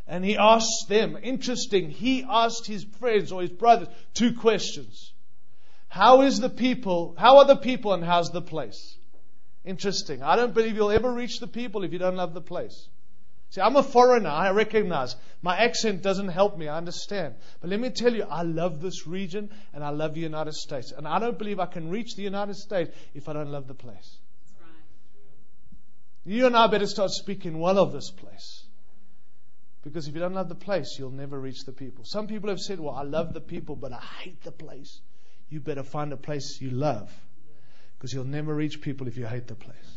[0.07, 5.12] And he asked them, interesting, he asked his friends or his brothers two questions.
[5.88, 8.97] How is the people, how are the people and how's the place?
[9.64, 10.23] Interesting.
[10.23, 12.88] I don't believe you'll ever reach the people if you don't love the place.
[13.51, 14.29] See, I'm a foreigner.
[14.29, 16.69] I recognize my accent doesn't help me.
[16.69, 17.37] I understand.
[17.61, 20.93] But let me tell you, I love this region and I love the United States.
[20.93, 23.75] And I don't believe I can reach the United States if I don't love the
[23.75, 24.19] place.
[26.25, 28.65] You and I better start speaking well of this place.
[29.85, 32.05] Because if you don't love the place, you'll never reach the people.
[32.05, 35.01] Some people have said, Well, I love the people, but I hate the place.
[35.49, 37.13] You better find a place you love.
[37.97, 39.96] Because you'll never reach people if you hate the place.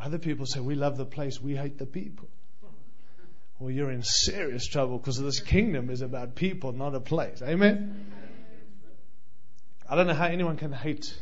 [0.00, 2.28] Other people say, We love the place, we hate the people.
[3.58, 7.42] Well, you're in serious trouble because this kingdom is about people, not a place.
[7.42, 8.12] Amen?
[9.88, 11.12] I don't know how anyone can hate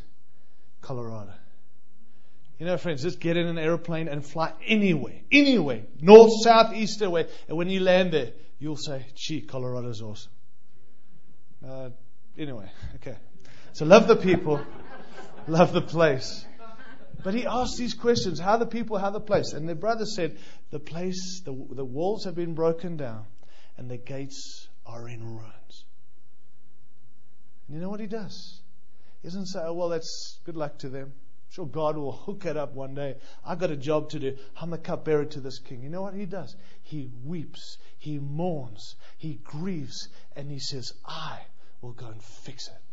[0.82, 1.32] Colorado.
[2.58, 7.00] You know, friends, just get in an airplane and fly anywhere, anywhere, north, south, east,
[7.02, 7.26] away.
[7.48, 10.32] And when you land there, you'll say, gee, Colorado's awesome.
[11.66, 11.90] Uh,
[12.38, 13.16] anyway, okay.
[13.72, 14.60] So love the people,
[15.46, 16.46] love the place.
[17.22, 19.52] But he asked these questions how the people, how the place.
[19.52, 20.38] And the brother said,
[20.70, 23.26] The place, the, the walls have been broken down,
[23.76, 25.84] and the gates are in ruins.
[27.66, 28.60] And you know what he does?
[29.22, 31.12] He doesn't say, Oh, well, that's good luck to them.
[31.50, 33.16] Sure God will hook it up one day.
[33.44, 34.36] I've got a job to do.
[34.60, 35.82] I'm the cupbearer to this king.
[35.82, 36.54] You know what he does?
[36.82, 41.40] He weeps, he mourns, he grieves, and he says, I
[41.80, 42.85] will go and fix it.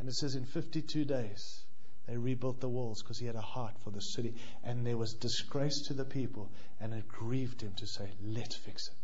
[0.00, 1.62] And it says in 52 days,
[2.08, 4.34] they rebuilt the walls because he had a heart for the city.
[4.64, 8.88] And there was disgrace to the people, and it grieved him to say, Let's fix
[8.88, 8.94] it.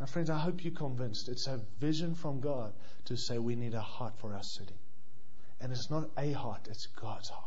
[0.00, 2.72] Now, friends, I hope you're convinced it's a vision from God
[3.04, 4.74] to say we need a heart for our city.
[5.60, 7.44] And it's not a heart, it's God's heart.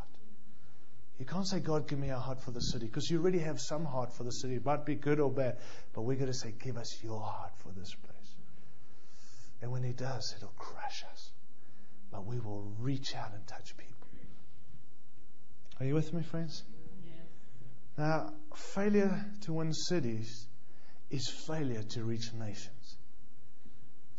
[1.17, 3.59] You can't say, God, give me a heart for the city, because you already have
[3.59, 4.53] some heart for the city.
[4.53, 5.57] It might be good or bad,
[5.93, 8.35] but we're going to say, give us your heart for this place.
[9.63, 11.32] And when He does, it'll crush us
[12.13, 14.07] but we will reach out and touch people.
[15.79, 16.63] Are you with me, friends?
[17.03, 17.15] Yes.
[17.97, 20.47] Now, failure to win cities
[21.09, 22.97] is failure to reach nations.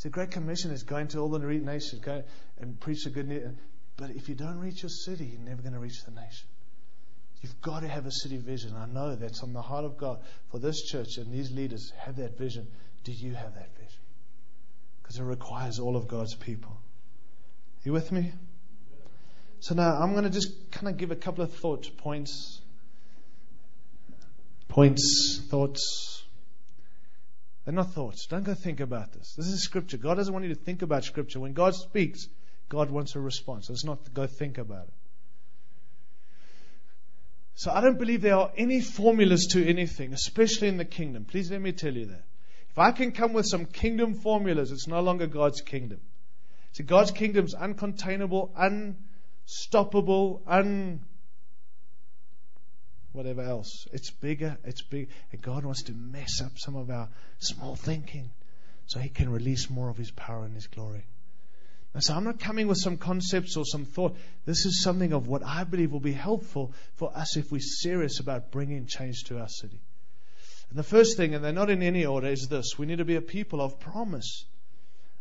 [0.02, 2.24] The Great Commission is going to all the nations, go
[2.58, 3.56] and preach the good news.
[3.96, 6.48] But if you don't reach your city, you're never going to reach the nation.
[7.40, 8.74] You've got to have a city vision.
[8.76, 12.16] I know that's on the heart of God for this church and these leaders have
[12.16, 12.66] that vision.
[13.04, 14.00] Do you have that vision?
[15.02, 16.76] Because it requires all of God's people.
[17.84, 18.32] You with me?
[19.60, 22.60] So now I'm going to just kind of give a couple of thought points.
[24.68, 26.24] Points, thoughts.
[27.64, 28.26] They're not thoughts.
[28.26, 29.34] Don't go think about this.
[29.36, 29.96] This is scripture.
[29.96, 31.40] God doesn't want you to think about scripture.
[31.40, 32.26] When God speaks,
[32.68, 33.70] God wants a response.
[33.70, 34.94] It's not go think about it.
[37.54, 41.24] So I don't believe there are any formulas to anything, especially in the kingdom.
[41.24, 42.24] Please let me tell you that.
[42.70, 46.00] If I can come with some kingdom formulas, it's no longer God's kingdom.
[46.74, 51.00] See, God's kingdom is uncontainable, unstoppable, un.
[53.12, 53.86] whatever else.
[53.92, 57.08] It's bigger, it's big, and God wants to mess up some of our
[57.38, 58.30] small thinking
[58.86, 61.06] so He can release more of His power and His glory.
[61.94, 64.16] And so I'm not coming with some concepts or some thought.
[64.44, 68.18] This is something of what I believe will be helpful for us if we're serious
[68.18, 69.80] about bringing change to our city.
[70.70, 72.76] And the first thing, and they're not in any order, is this.
[72.76, 74.44] We need to be a people of promise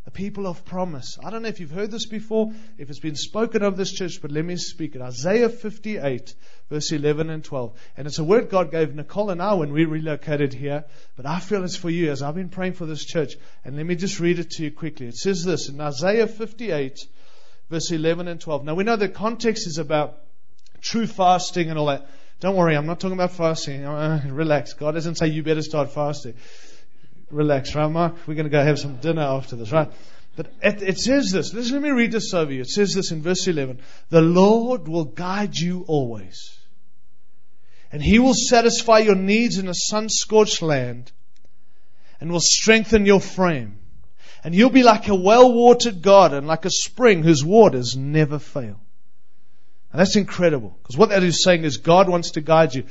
[0.06, 1.18] a people of promise.
[1.24, 4.22] I don't know if you've heard this before, if it's been spoken of this church,
[4.22, 5.02] but let me speak it.
[5.02, 6.36] Isaiah 58,
[6.70, 7.74] verse 11 and 12.
[7.96, 10.84] And it's a word God gave Nicole and I when we relocated here,
[11.16, 13.36] but I feel it's for you as I've been praying for this church.
[13.64, 15.08] And let me just read it to you quickly.
[15.08, 17.08] It says this in Isaiah 58,
[17.70, 18.66] verse 11 and 12.
[18.66, 20.20] Now we know the context is about
[20.82, 22.10] true fasting and all that.
[22.42, 23.86] Don't worry, I'm not talking about fasting.
[23.86, 24.74] Uh, relax.
[24.74, 26.34] God doesn't say you better start fasting
[27.30, 28.16] relax, right, Mark?
[28.28, 29.92] We're going to go have some dinner after this, right?
[30.36, 31.54] But it, it says this.
[31.54, 32.62] Listen, let me read this over you.
[32.62, 33.80] It says this in verse 11.
[34.10, 36.58] The Lord will guide you always.
[37.92, 41.12] And He will satisfy your needs in a sun-scorched land
[42.20, 43.78] and will strengthen your frame.
[44.44, 48.80] And you'll be like a well-watered garden, like a spring whose waters never fail.
[49.92, 50.76] And that's incredible.
[50.82, 52.86] Because what that is saying is God wants to guide you.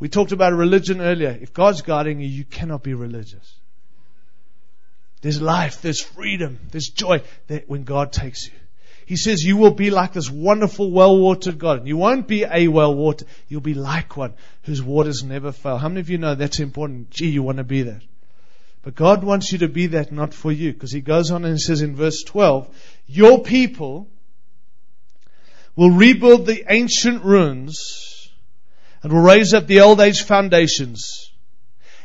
[0.00, 1.38] We talked about religion earlier.
[1.40, 3.54] If God's guiding you, you cannot be religious.
[5.22, 8.52] There's life, there's freedom, there's joy that when God takes you.
[9.06, 11.86] He says you will be like this wonderful, well-watered garden.
[11.86, 15.78] You won't be a well-watered, you'll be like one whose waters never fail.
[15.78, 17.10] How many of you know that's important?
[17.10, 18.02] Gee, you want to be that.
[18.82, 20.72] But God wants you to be that, not for you.
[20.72, 22.68] Because He goes on and says in verse 12,
[23.06, 24.08] Your people
[25.76, 28.30] will rebuild the ancient ruins
[29.02, 31.30] and will raise up the old age foundations.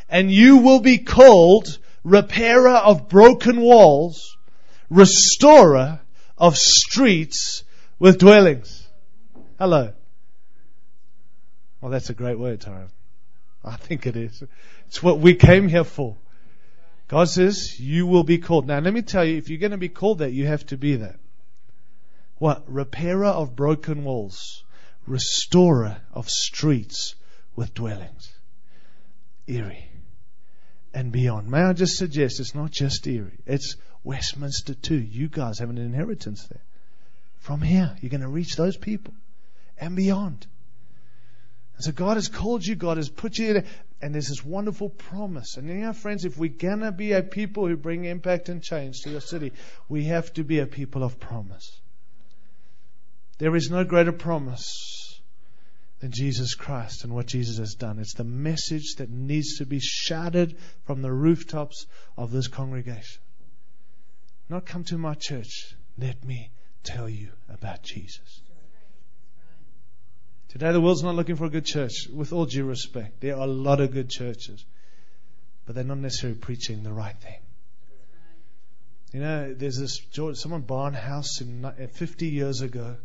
[0.09, 4.37] And you will be called repairer of broken walls,
[4.89, 5.99] restorer
[6.37, 7.63] of streets
[7.99, 8.87] with dwellings.
[9.59, 9.93] Hello.
[11.79, 12.89] Well, that's a great word, Tyrone.
[13.63, 14.43] I think it is.
[14.87, 16.15] It's what we came here for.
[17.07, 18.67] God says, you will be called.
[18.67, 20.77] Now, let me tell you, if you're going to be called that, you have to
[20.77, 21.17] be that.
[22.37, 22.63] What?
[22.67, 24.63] Repairer of broken walls,
[25.05, 27.15] restorer of streets
[27.55, 28.33] with dwellings.
[29.47, 29.90] Erie
[30.93, 31.49] and beyond.
[31.49, 34.99] May I just suggest it's not just Erie, it's Westminster too.
[34.99, 36.61] You guys have an inheritance there.
[37.37, 39.13] From here, you're going to reach those people
[39.77, 40.45] and beyond.
[41.75, 43.65] And so God has called you, God has put you there,
[44.01, 45.57] and there's this wonderful promise.
[45.57, 48.61] And you know, friends, if we're going to be a people who bring impact and
[48.61, 49.53] change to your city,
[49.89, 51.79] we have to be a people of promise.
[53.37, 55.00] There is no greater promise
[56.01, 57.99] than Jesus Christ and what Jesus has done.
[57.99, 61.85] It's the message that needs to be shouted from the rooftops
[62.17, 63.21] of this congregation.
[64.49, 65.75] Not come to my church.
[65.97, 66.49] Let me
[66.83, 68.41] tell you about Jesus.
[70.49, 73.21] Today, the world's not looking for a good church, with all due respect.
[73.21, 74.65] There are a lot of good churches,
[75.65, 77.39] but they're not necessarily preaching the right thing.
[79.13, 82.97] You know, there's this George, someone Barnhouse in 50 years ago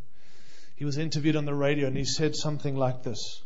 [0.77, 3.43] he was interviewed on the radio and he said something like this.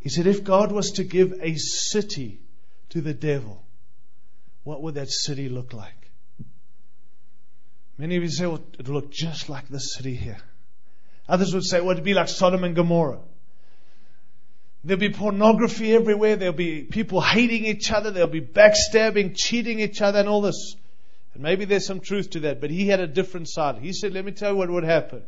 [0.00, 2.40] He said, If God was to give a city
[2.90, 3.64] to the devil,
[4.62, 6.10] what would that city look like?
[7.96, 10.38] Many of you say, well, it would look just like this city here.
[11.28, 13.20] Others would say, well, it'd be like Sodom and Gomorrah.
[14.82, 16.36] There'll be pornography everywhere.
[16.36, 18.10] There'll be people hating each other.
[18.10, 20.76] There'll be backstabbing, cheating each other, and all this.
[21.32, 23.78] And maybe there's some truth to that, but he had a different side.
[23.78, 25.22] He said, let me tell you what would happen.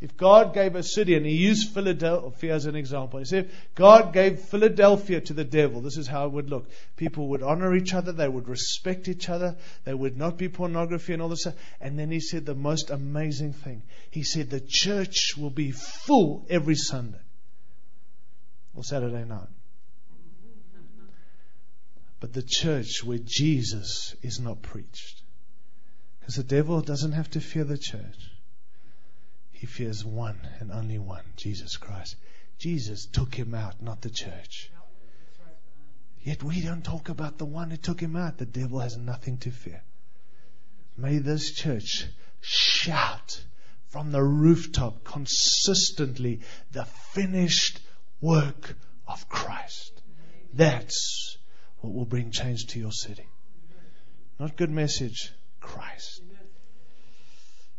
[0.00, 3.74] If God gave a city, and he used Philadelphia as an example, he said, if
[3.74, 6.70] God gave Philadelphia to the devil, this is how it would look.
[6.96, 11.12] People would honor each other, they would respect each other, there would not be pornography
[11.12, 11.54] and all this stuff.
[11.82, 13.82] And then he said the most amazing thing.
[14.10, 17.20] He said the church will be full every Sunday
[18.74, 19.48] or Saturday night.
[22.20, 25.20] But the church where Jesus is not preached.
[26.20, 28.30] Because the devil doesn't have to fear the church.
[29.60, 32.16] He fears one and only one, Jesus Christ.
[32.58, 34.70] Jesus took him out, not the church.
[36.22, 38.38] Yet we don't talk about the one who took him out.
[38.38, 39.82] The devil has nothing to fear.
[40.96, 42.06] May this church
[42.40, 43.44] shout
[43.88, 46.40] from the rooftop consistently
[46.72, 47.80] the finished
[48.22, 50.00] work of Christ.
[50.54, 51.36] That's
[51.80, 53.26] what will bring change to your city.
[54.38, 56.22] Not good message, Christ.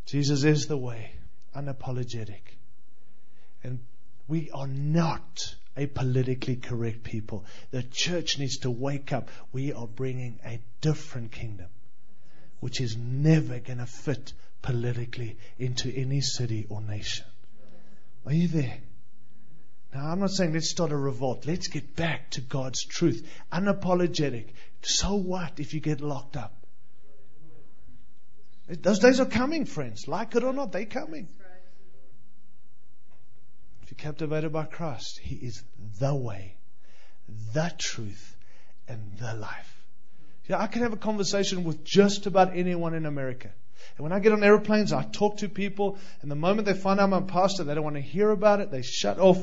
[0.06, 1.16] Jesus is the way
[1.56, 2.42] unapologetic.
[3.64, 3.80] And
[4.28, 7.46] we are not a politically correct people.
[7.72, 9.30] The church needs to wake up.
[9.52, 11.68] We are bringing a different kingdom,
[12.60, 17.26] which is never going to fit politically into any city or nation.
[18.26, 18.78] Are you there?
[19.94, 21.46] Now, I'm not saying let's start a revolt.
[21.46, 23.28] Let's get back to God's truth.
[23.52, 24.48] Unapologetic.
[24.82, 26.54] So what if you get locked up?
[28.68, 30.08] Those days are coming, friends.
[30.08, 31.28] Like it or not, they're coming.
[33.98, 35.64] Captivated by Christ, He is
[36.00, 36.56] the way,
[37.54, 38.36] the truth,
[38.88, 39.86] and the life.
[40.48, 43.52] Yeah, I can have a conversation with just about anyone in America.
[43.98, 47.00] And when I get on airplanes, I talk to people, and the moment they find
[47.00, 48.72] out I'm a pastor, they don't want to hear about it.
[48.72, 49.38] They shut off.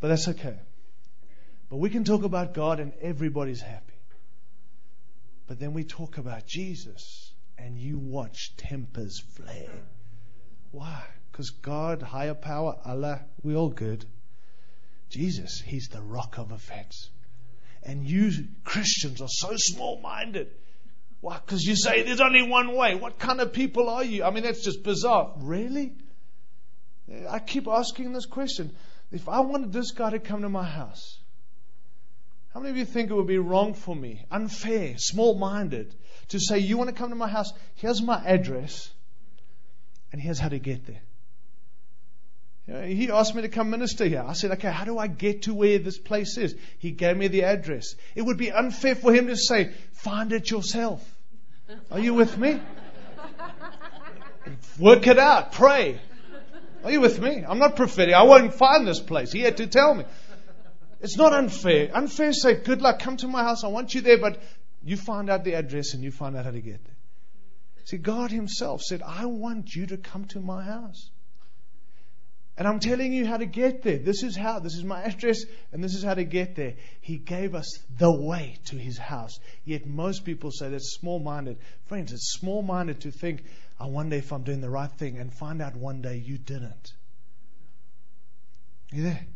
[0.00, 0.58] But that's okay.
[1.68, 3.94] But we can talk about God, and everybody's happy.
[5.46, 9.70] But then we talk about Jesus, and you watch tempers flare.
[10.70, 11.02] Why?
[11.36, 14.06] Because God, higher power, Allah, we all good.
[15.10, 17.10] Jesus, He's the rock of offense.
[17.82, 18.32] And you
[18.64, 20.48] Christians are so small minded.
[21.20, 21.38] Why?
[21.44, 22.94] Because you say there's only one way.
[22.94, 24.24] What kind of people are you?
[24.24, 25.34] I mean, that's just bizarre.
[25.36, 25.92] Really?
[27.28, 28.74] I keep asking this question.
[29.12, 31.18] If I wanted this guy to come to my house,
[32.54, 35.94] how many of you think it would be wrong for me, unfair, small minded,
[36.28, 37.52] to say, You want to come to my house?
[37.74, 38.90] Here's my address,
[40.12, 41.02] and here's how to get there.
[42.66, 44.24] Know, he asked me to come minister here.
[44.26, 46.54] I said, okay, how do I get to where this place is?
[46.78, 47.94] He gave me the address.
[48.16, 51.04] It would be unfair for him to say, find it yourself.
[51.90, 52.60] Are you with me?
[54.78, 55.52] Work it out.
[55.52, 56.00] Pray.
[56.82, 57.44] Are you with me?
[57.46, 58.14] I'm not prophetic.
[58.14, 59.32] I won't find this place.
[59.32, 60.04] He had to tell me.
[61.00, 61.90] It's not unfair.
[61.94, 63.62] Unfair say, good luck, come to my house.
[63.64, 64.42] I want you there, but
[64.82, 66.94] you find out the address and you find out how to get there.
[67.84, 71.10] See, God Himself said, I want you to come to my house.
[72.58, 73.98] And I'm telling you how to get there.
[73.98, 74.60] This is how.
[74.60, 76.74] This is my address, and this is how to get there.
[77.02, 79.38] He gave us the way to his house.
[79.64, 81.58] Yet most people say that's small minded.
[81.86, 83.44] Friends, it's small minded to think,
[83.78, 86.94] I wonder if I'm doing the right thing, and find out one day you didn't.
[88.90, 89.26] You there?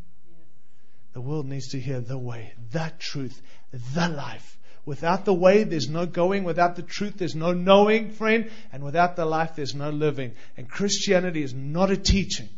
[1.13, 3.39] The world needs to hear the way, the truth,
[3.93, 4.57] the life.
[4.83, 6.43] Without the way, there's no going.
[6.43, 8.49] Without the truth, there's no knowing, friend.
[8.71, 10.31] And without the life, there's no living.
[10.57, 12.49] And Christianity is not a teaching.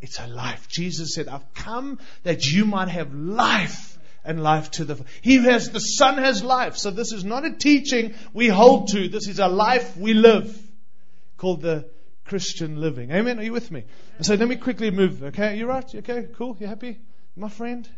[0.00, 0.68] It's a life.
[0.68, 5.70] Jesus said, I've come that you might have life and life to the He has
[5.70, 6.76] the Son has life.
[6.76, 9.08] So this is not a teaching we hold to.
[9.08, 10.56] This is a life we live
[11.38, 11.88] called the
[12.24, 13.10] Christian living.
[13.12, 13.38] Amen.
[13.38, 13.84] Are you with me?
[14.20, 15.22] So let me quickly move.
[15.22, 15.92] Okay, you right?
[15.94, 16.26] You okay?
[16.36, 16.56] Cool?
[16.58, 16.98] You happy?
[17.36, 17.88] My friend?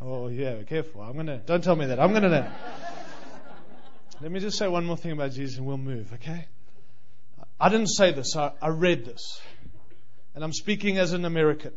[0.00, 1.00] Oh yeah, careful.
[1.00, 1.98] I'm gonna don't tell me that.
[1.98, 2.52] I'm gonna
[4.20, 6.46] let me just say one more thing about Jesus and we'll move, okay?
[7.58, 9.40] I didn't say this, I, I read this.
[10.34, 11.72] And I'm speaking as an American.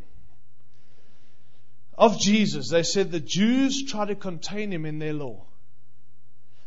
[1.96, 5.44] Of Jesus, they said the Jews tried to contain him in their law.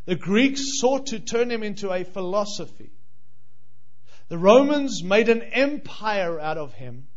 [0.05, 2.91] The Greeks sought to turn him into a philosophy.
[4.29, 7.07] The Romans made an empire out of him.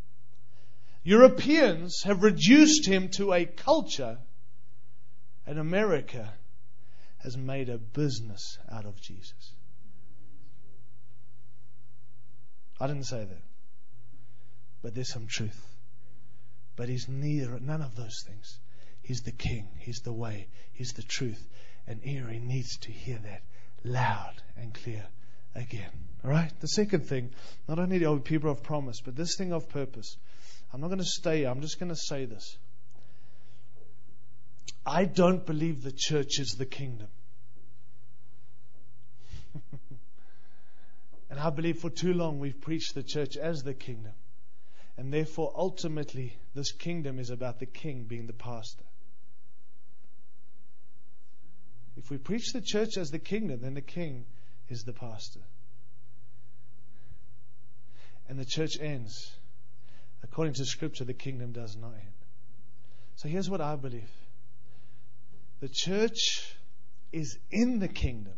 [1.03, 4.19] Europeans have reduced him to a culture.
[5.47, 6.33] And America
[7.19, 9.53] has made a business out of Jesus.
[12.81, 13.43] I didn't say that.
[14.83, 15.61] But there's some truth.
[16.77, 18.59] But he's neither, none of those things.
[19.03, 19.69] He's the king.
[19.79, 20.49] He's the way.
[20.73, 21.43] He's the truth.
[21.87, 23.43] And Erie needs to hear that
[23.85, 25.05] loud and clear
[25.55, 25.91] again.
[26.25, 26.53] All right?
[26.61, 27.31] The second thing,
[27.69, 30.17] not only are we people of promise, but this thing of purpose.
[30.73, 32.59] I'm not going to stay I'm just going to say this.
[34.85, 37.09] I don't believe the church is the kingdom.
[41.37, 44.15] And I believe for too long we've preached the church as the kingdom.
[44.97, 48.85] And therefore, ultimately, this kingdom is about the king being the pastor.
[51.95, 54.25] If we preach the church as the kingdom, then the king
[54.71, 55.41] is the pastor.
[58.31, 59.37] And the church ends.
[60.23, 62.15] According to Scripture, the kingdom does not end.
[63.17, 64.11] So here's what I believe
[65.61, 66.57] the church
[67.13, 68.33] is in the kingdom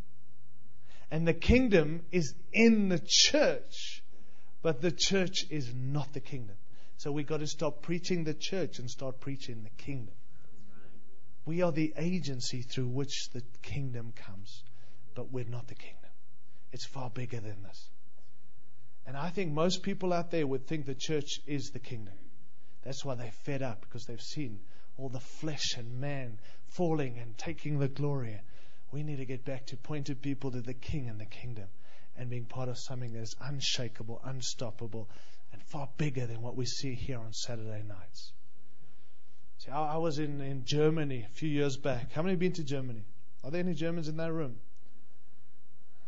[1.11, 4.03] and the kingdom is in the church,
[4.63, 6.57] but the church is not the kingdom.
[6.99, 10.15] So we've got to stop preaching the church and start preaching the kingdom.
[11.47, 14.65] We are the agency through which the kingdom comes,
[15.15, 16.11] but we're not the kingdom.
[16.73, 17.89] It's far bigger than this.
[19.07, 22.15] And I think most people out there would think the church is the kingdom.
[22.83, 24.61] That's why they're fed up because they've seen
[24.99, 28.39] all the flesh and man falling and taking the glory.
[28.91, 31.69] We need to get back to pointing people to the King and the kingdom
[32.17, 35.09] and being part of something that is unshakable, unstoppable,
[35.53, 38.33] and far bigger than what we see here on Saturday nights.
[39.59, 42.13] See, I, I was in, in Germany a few years back.
[42.13, 43.05] How many have been to Germany?
[43.45, 44.57] Are there any Germans in that room?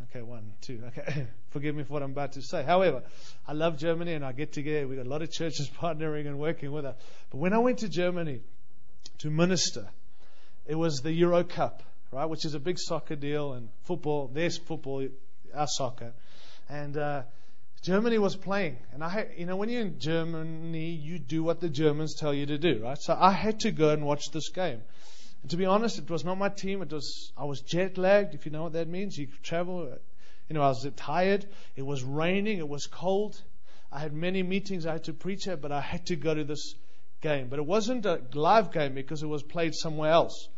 [0.05, 0.83] Okay, one, two.
[0.89, 2.65] Okay, forgive me for what I'm about to say.
[2.65, 3.03] However,
[3.47, 4.89] I love Germany and I get together.
[4.89, 6.97] We've got a lot of churches partnering and working with us.
[7.31, 8.41] But when I went to Germany
[9.19, 9.89] to minister,
[10.67, 11.83] it was the Euro Cup,
[12.13, 14.31] right, which is a big soccer deal and football.
[14.33, 15.07] There's football,
[15.55, 16.13] our soccer,
[16.69, 17.23] and uh,
[17.83, 18.77] Germany was playing.
[18.93, 22.47] And I, you know, when you're in Germany, you do what the Germans tell you
[22.47, 22.99] to do, right?
[22.99, 24.83] So I had to go and watch this game.
[25.43, 26.83] And to be honest, it was not my team.
[26.83, 29.17] It was I was jet lagged, if you know what that means.
[29.17, 29.97] You travel,
[30.49, 31.47] you know, I was tired.
[31.77, 32.59] It was raining.
[32.59, 33.41] It was cold.
[33.93, 36.45] I had many meetings I had to preach at, but I had to go to
[36.45, 36.75] this
[37.21, 37.49] game.
[37.49, 40.49] But it wasn't a live game because it was played somewhere else.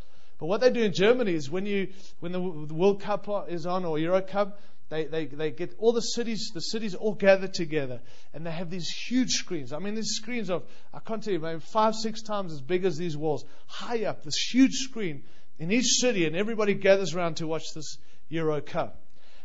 [0.43, 3.85] But what they do in Germany is when you when the World Cup is on
[3.85, 8.01] or Euro Cup, they, they, they get all the cities, the cities all gathered together,
[8.35, 9.73] and they have these huge screens.
[9.73, 12.85] I mean, these screens of, I can't tell you, maybe five, six times as big
[12.85, 15.23] as these walls, high up, this huge screen
[15.61, 19.01] in each city, and everybody gathers around to watch this Euro Cup.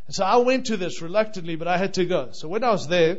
[0.08, 2.30] And so I went to this reluctantly, but I had to go.
[2.32, 3.18] So when I was there,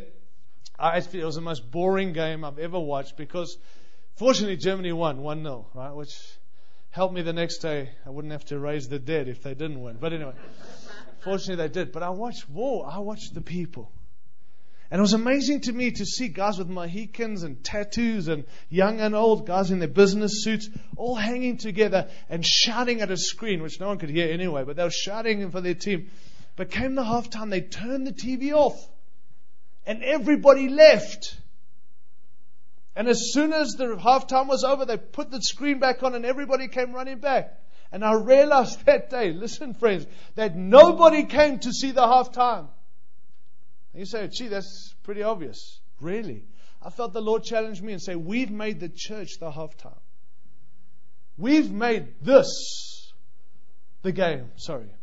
[0.77, 3.57] I it was the most boring game I've ever watched because,
[4.17, 5.95] fortunately, Germany won 1 0, right?
[5.95, 6.13] Which
[6.91, 7.89] helped me the next day.
[8.05, 9.97] I wouldn't have to raise the dead if they didn't win.
[9.99, 10.33] But anyway.
[11.21, 11.91] Fortunately, they did.
[11.91, 13.91] But I watched, whoa, I watched the people.
[14.91, 18.99] And it was amazing to me to see guys with Mohicans and tattoos and young
[19.01, 20.67] and old, guys in their business suits,
[20.97, 24.77] all hanging together and shouting at a screen, which no one could hear anyway, but
[24.77, 26.09] they were shouting for their team.
[26.55, 28.83] But came the halftime, they turned the TV off.
[29.85, 31.37] And everybody left.
[32.99, 36.25] And as soon as the halftime was over, they put the screen back on and
[36.25, 37.57] everybody came running back.
[37.93, 42.67] And I realized that day, listen, friends, that nobody came to see the halftime.
[43.93, 45.79] And you say, gee, that's pretty obvious.
[46.01, 46.43] Really?
[46.81, 50.01] I felt the Lord challenge me and say, We've made the church the halftime.
[51.37, 53.13] We've made this
[54.01, 54.51] the game.
[54.57, 54.93] Sorry.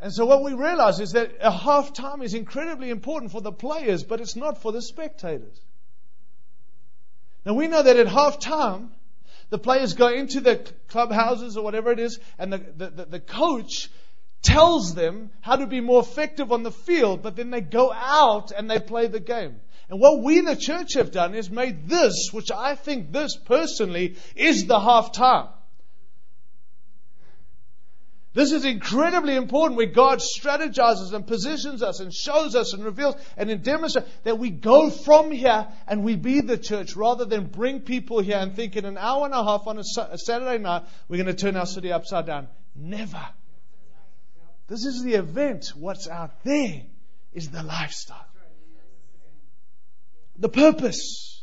[0.00, 4.02] And so what we realize is that a halftime is incredibly important for the players,
[4.02, 5.60] but it's not for the spectators.
[7.46, 8.88] Now we know that at halftime,
[9.50, 10.56] the players go into the
[10.88, 13.88] clubhouses or whatever it is, and the, the, the, coach
[14.42, 18.50] tells them how to be more effective on the field, but then they go out
[18.50, 19.60] and they play the game.
[19.88, 23.36] And what we, in the church, have done is made this, which I think this
[23.36, 25.46] personally is the half time.
[28.36, 33.14] This is incredibly important where God strategizes and positions us and shows us and reveals
[33.34, 37.80] and demonstrates that we go from here and we be the church rather than bring
[37.80, 39.84] people here and think in an hour and a half on a
[40.18, 42.48] Saturday night we're going to turn our city upside down.
[42.74, 43.26] Never.
[44.68, 45.72] This is the event.
[45.74, 46.82] What's out there
[47.32, 48.26] is the lifestyle.
[50.36, 51.35] The purpose.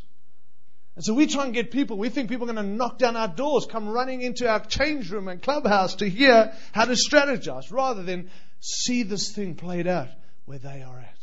[0.95, 3.15] And so we try and get people, we think people are going to knock down
[3.15, 7.71] our doors, come running into our change room and clubhouse to hear how to strategize
[7.71, 8.29] rather than
[8.59, 10.09] see this thing played out
[10.45, 11.17] where they are at.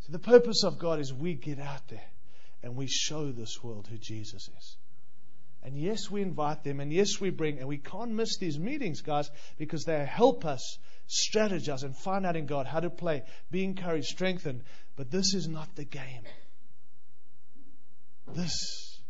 [0.00, 2.04] So the purpose of God is we get out there
[2.62, 4.76] and we show this world who Jesus is.
[5.64, 9.00] And yes, we invite them, and yes, we bring, and we can't miss these meetings,
[9.00, 10.78] guys, because they help us
[11.08, 14.64] strategize and find out in God how to play, be encouraged, strengthened.
[14.96, 16.24] But this is not the game.
[18.28, 19.00] This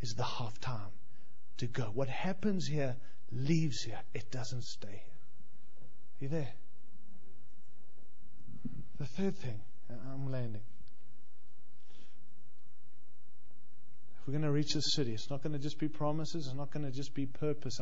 [0.00, 0.90] is the half time
[1.58, 1.84] to go.
[1.84, 2.96] What happens here
[3.32, 5.00] leaves here, it doesn't stay here.
[6.20, 6.52] Are you there?
[8.98, 9.60] The third thing,
[9.90, 10.62] uh, I'm landing.
[14.18, 16.56] If we're going to reach the city, it's not going to just be promises, it's
[16.56, 17.78] not going to just be purpose.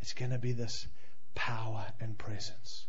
[0.00, 0.86] It's going to be this
[1.34, 2.86] power and presence.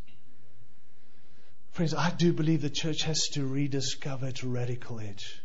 [1.72, 5.42] Friends, I do believe the church has to rediscover its radical edge.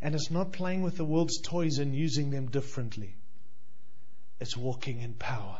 [0.00, 3.16] And it's not playing with the world's toys and using them differently.
[4.40, 5.58] It's walking in power.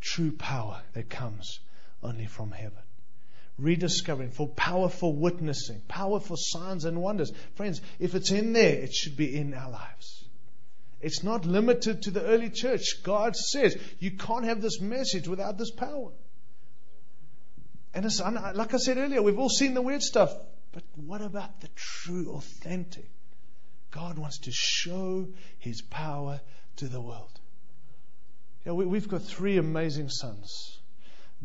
[0.00, 1.58] True power that comes
[2.02, 2.78] only from heaven.
[3.58, 7.32] Rediscovering for powerful witnessing, powerful signs and wonders.
[7.54, 10.24] Friends, if it's in there, it should be in our lives.
[11.00, 13.02] It's not limited to the early church.
[13.02, 16.12] God says you can't have this message without this power.
[17.94, 18.04] And
[18.54, 20.34] like I said earlier, we've all seen the weird stuff.
[20.72, 23.08] But what about the true, authentic?
[23.96, 25.26] God wants to show
[25.58, 26.42] His power
[26.76, 27.40] to the world.
[28.66, 30.78] Yeah, we, we've got three amazing sons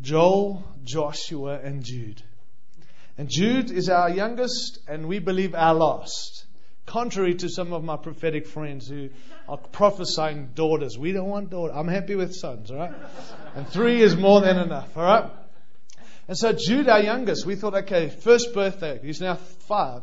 [0.02, 2.22] Joel, Joshua, and Jude.
[3.16, 6.44] And Jude is our youngest, and we believe our last.
[6.84, 9.08] Contrary to some of my prophetic friends who
[9.48, 10.98] are prophesying daughters.
[10.98, 11.74] We don't want daughters.
[11.74, 12.92] I'm happy with sons, all right?
[13.54, 15.30] And three is more than enough, all right?
[16.28, 20.02] And so Jude, our youngest, we thought, okay, first birthday, he's now five.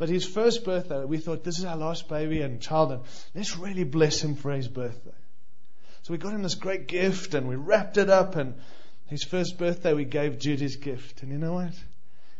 [0.00, 3.02] But his first birthday, we thought, this is our last baby and child, and
[3.34, 5.10] let's really bless him for his birthday.
[6.00, 8.54] So we got him this great gift and we wrapped it up and
[9.08, 11.22] His first birthday, we gave Jude his gift.
[11.22, 11.74] And you know what?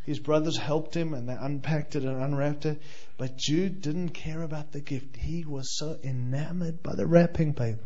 [0.07, 2.81] His brothers helped him and they unpacked it and unwrapped it.
[3.19, 5.15] But Jude didn't care about the gift.
[5.15, 7.85] He was so enamored by the wrapping paper.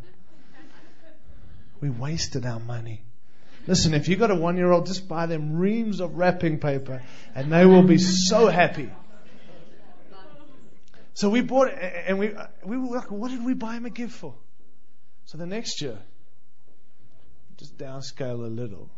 [1.81, 3.01] We wasted our money.
[3.67, 7.03] Listen, if you've got a one year old, just buy them reams of wrapping paper
[7.33, 8.89] and they will be so happy.
[11.15, 13.85] So we bought it and we, uh, we were like, what did we buy him
[13.85, 14.35] a gift for?
[15.23, 15.97] So the next year,
[17.57, 18.89] just downscale a little.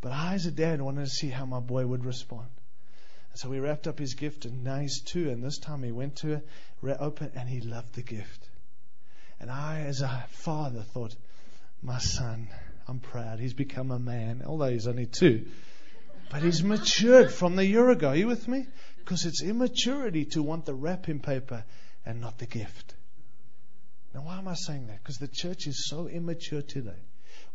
[0.00, 2.48] But I, as a dad, wanted to see how my boy would respond.
[3.30, 5.28] And so we wrapped up his gift, and now he's two.
[5.28, 6.48] And this time he went to it,
[6.98, 8.48] open, and he loved the gift.
[9.38, 11.14] And I, as a father, thought,
[11.82, 12.48] my son,
[12.88, 13.38] I'm proud.
[13.38, 15.46] He's become a man, although he's only two.
[16.30, 18.08] But he's matured from the year ago.
[18.08, 18.66] Are you with me?
[19.04, 21.64] Because it's immaturity to want the wrapping paper
[22.06, 22.94] and not the gift.
[24.14, 25.02] Now, why am I saying that?
[25.02, 27.00] Because the church is so immature today.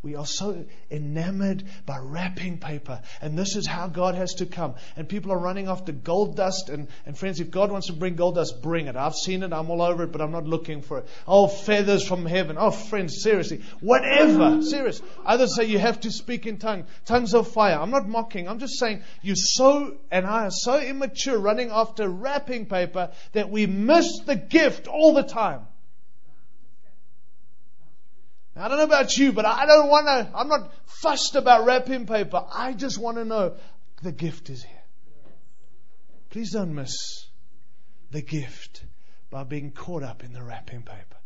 [0.00, 3.02] We are so enamored by wrapping paper.
[3.20, 4.76] And this is how God has to come.
[4.96, 6.68] And people are running after gold dust.
[6.68, 8.94] And, and friends, if God wants to bring gold dust, bring it.
[8.94, 9.52] I've seen it.
[9.52, 11.08] I'm all over it, but I'm not looking for it.
[11.26, 12.56] Oh, feathers from heaven.
[12.58, 13.62] Oh, friends, seriously.
[13.80, 14.62] Whatever.
[14.62, 15.02] Serious.
[15.26, 16.86] Others say you have to speak in tongues.
[17.04, 17.76] Tongues of fire.
[17.76, 18.48] I'm not mocking.
[18.48, 23.50] I'm just saying you're so, and I are so immature running after wrapping paper that
[23.50, 25.62] we miss the gift all the time.
[28.58, 32.06] I don't know about you, but I don't want to, I'm not fussed about wrapping
[32.06, 32.44] paper.
[32.52, 33.54] I just want to know
[34.02, 34.82] the gift is here.
[36.30, 37.26] Please don't miss
[38.10, 38.84] the gift
[39.30, 41.16] by being caught up in the wrapping paper.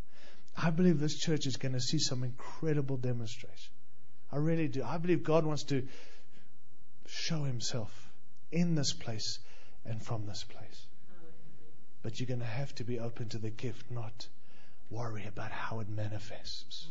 [0.55, 3.73] I believe this church is going to see some incredible demonstration.
[4.31, 4.83] I really do.
[4.83, 5.87] I believe God wants to
[7.07, 7.91] show himself
[8.51, 9.39] in this place
[9.85, 10.85] and from this place.
[12.01, 14.27] But you're going to have to be open to the gift, not
[14.89, 16.89] worry about how it manifests.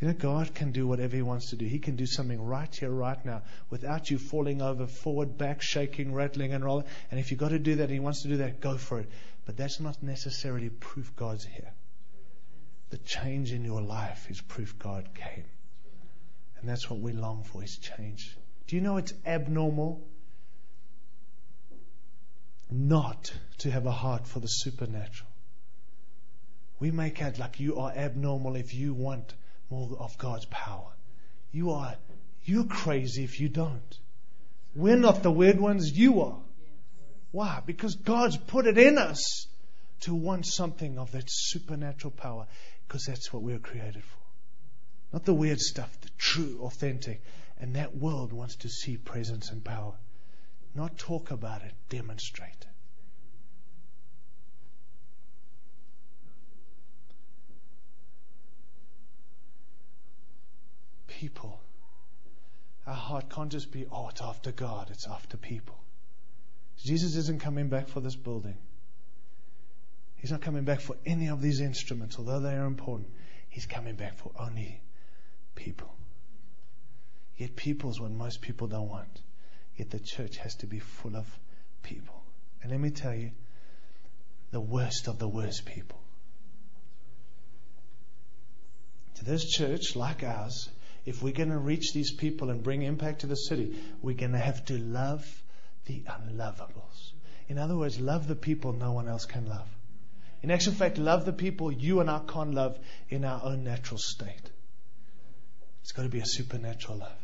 [0.00, 1.66] You know, God can do whatever He wants to do.
[1.66, 6.14] He can do something right here, right now, without you falling over, forward, back, shaking,
[6.14, 6.86] rattling, and rolling.
[7.10, 9.00] And if you've got to do that and He wants to do that, go for
[9.00, 9.10] it.
[9.44, 11.70] But that's not necessarily proof God's here.
[12.88, 15.44] The change in your life is proof God came.
[16.58, 18.36] And that's what we long for is change.
[18.68, 20.06] Do you know it's abnormal
[22.70, 25.28] not to have a heart for the supernatural?
[26.78, 29.34] We make out like you are abnormal if you want
[29.70, 30.92] more of God's power.
[31.52, 31.96] You are,
[32.44, 33.98] you're crazy if you don't.
[34.74, 36.38] We're not the weird ones, you are.
[37.32, 37.62] Why?
[37.64, 39.46] Because God's put it in us
[40.00, 42.46] to want something of that supernatural power,
[42.86, 44.18] because that's what we we're created for.
[45.12, 47.22] Not the weird stuff, the true, authentic.
[47.58, 49.94] And that world wants to see presence and power.
[50.74, 52.66] Not talk about it, demonstrate it.
[61.20, 61.60] People.
[62.86, 65.78] Our heart can't just be, oh, it's after God, it's after people.
[66.82, 68.56] Jesus isn't coming back for this building.
[70.16, 73.10] He's not coming back for any of these instruments, although they are important.
[73.50, 74.80] He's coming back for only
[75.54, 75.94] people.
[77.36, 79.20] Yet people is what most people don't want.
[79.76, 81.26] Yet the church has to be full of
[81.82, 82.22] people.
[82.62, 83.30] And let me tell you,
[84.52, 86.00] the worst of the worst people.
[89.16, 90.70] To this church, like ours,
[91.04, 94.32] if we're going to reach these people and bring impact to the city, we're going
[94.32, 95.42] to have to love
[95.86, 97.12] the unlovables.
[97.48, 99.68] In other words, love the people no one else can love.
[100.42, 102.78] In actual fact, love the people you and I can't love
[103.08, 104.50] in our own natural state.
[105.82, 107.18] It's got to be a supernatural love.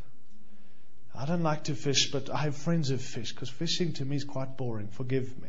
[1.15, 4.17] I don't like to fish, but I have friends who fish because fishing to me
[4.17, 4.89] is quite boring.
[4.89, 5.49] Forgive me.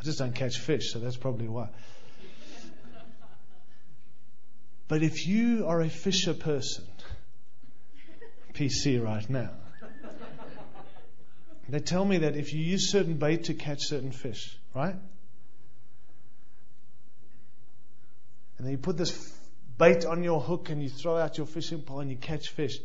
[0.00, 1.68] I just don't catch fish, so that's probably why.
[4.86, 6.86] But if you are a fisher person,
[8.58, 9.50] PC right now.
[11.68, 14.96] They tell me that if you use certain bait to catch certain fish, right?
[18.56, 19.12] And then you put this
[19.76, 22.78] bait on your hook and you throw out your fishing pole and you catch fish.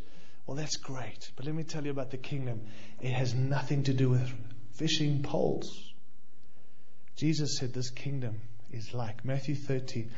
[0.46, 1.30] Well, that's great.
[1.34, 2.60] But let me tell you about the kingdom.
[3.00, 4.30] It has nothing to do with
[4.74, 5.92] fishing poles.
[7.16, 10.08] Jesus said this kingdom is like Matthew 30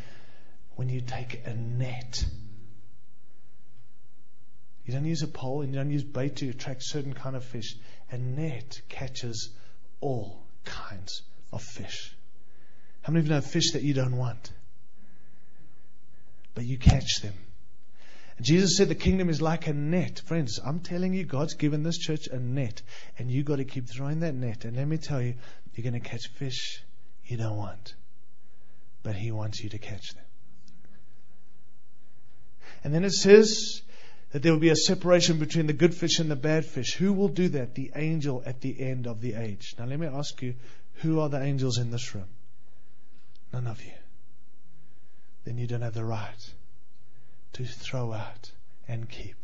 [0.75, 2.25] when you take a net
[4.87, 7.45] you don't use a pole and you don't use bait to attract certain kind of
[7.45, 7.77] fish.
[8.11, 9.51] A net catches
[10.01, 11.23] all kinds
[11.53, 12.15] of fish.
[13.03, 14.53] How many of you know fish that you don't want?
[16.55, 17.35] But you catch them.
[18.41, 20.21] Jesus said the kingdom is like a net.
[20.27, 22.83] Friends, I'm telling you, God's given this church a net.
[23.19, 24.65] And you've got to keep throwing that net.
[24.65, 25.35] And let me tell you,
[25.75, 26.83] you're going to catch fish
[27.25, 27.95] you don't want.
[29.03, 30.25] But He wants you to catch them.
[32.85, 33.83] And then it says,
[34.33, 36.95] that there will be a separation between the good fish and the bad fish.
[36.95, 37.75] Who will do that?
[37.75, 39.75] The angel at the end of the age.
[39.79, 40.55] Now let me ask you,
[40.97, 42.29] who are the angels in this room?
[43.53, 43.93] None of you.
[45.45, 46.53] Then you don't have the right
[47.55, 48.51] to throw out
[48.89, 49.37] and keep.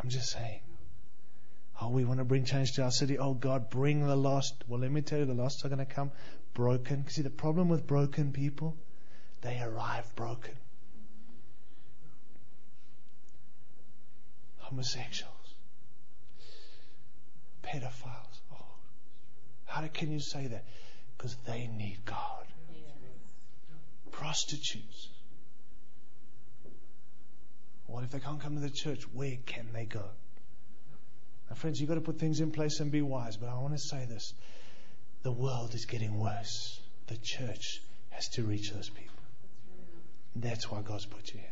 [0.00, 0.60] I'm just saying.
[1.80, 3.18] Oh, we want to bring change to our city.
[3.18, 4.64] Oh, God, bring the lost.
[4.66, 6.10] Well, let me tell you, the lost are going to come
[6.54, 7.06] broken.
[7.08, 8.76] See, the problem with broken people,
[9.40, 10.54] they arrive broken.
[14.58, 15.54] Homosexuals,
[17.62, 18.40] pedophiles.
[18.52, 18.66] Oh,
[19.64, 20.64] how can you say that?
[21.16, 22.44] Because they need God.
[24.10, 25.08] Prostitutes.
[27.86, 29.04] What if they can't come to the church?
[29.14, 30.04] Where can they go?
[31.48, 33.36] Now, friends, you've got to put things in place and be wise.
[33.36, 34.34] But I want to say this
[35.22, 36.80] the world is getting worse.
[37.06, 37.80] The church
[38.10, 39.17] has to reach those people.
[40.36, 41.48] That's why God's put you here.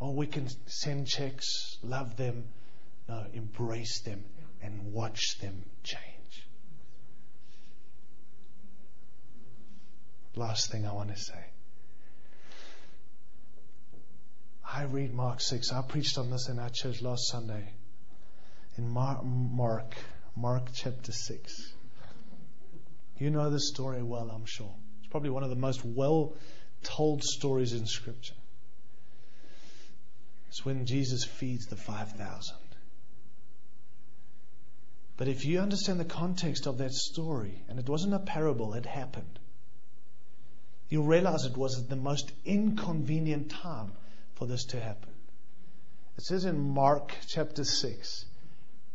[0.00, 2.44] Oh, we can send checks, love them.
[3.08, 4.24] No, embrace them
[4.62, 6.46] and watch them change.
[10.36, 11.44] Last thing I want to say.
[14.72, 15.72] I read Mark 6.
[15.72, 17.68] I preached on this in our church last Sunday.
[18.78, 19.96] In Mark, Mark,
[20.36, 21.72] Mark chapter 6.
[23.18, 24.72] You know the story well, I'm sure.
[25.00, 26.34] It's probably one of the most well
[26.82, 28.34] told stories in Scripture.
[30.48, 32.56] It's when Jesus feeds the 5,000.
[35.16, 38.86] But if you understand the context of that story, and it wasn't a parable, it
[38.86, 39.38] happened,
[40.88, 43.92] you'll realize it was the most inconvenient time
[44.34, 45.12] for this to happen.
[46.16, 48.24] It says in Mark chapter 6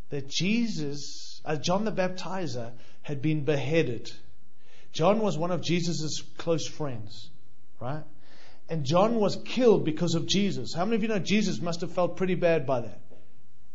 [0.10, 2.72] that Jesus, uh, John the Baptizer,
[3.02, 4.12] had been beheaded.
[4.92, 7.30] John was one of Jesus' close friends,
[7.86, 8.04] right?
[8.68, 10.74] And John was killed because of Jesus.
[10.74, 13.00] How many of you know Jesus must have felt pretty bad by that?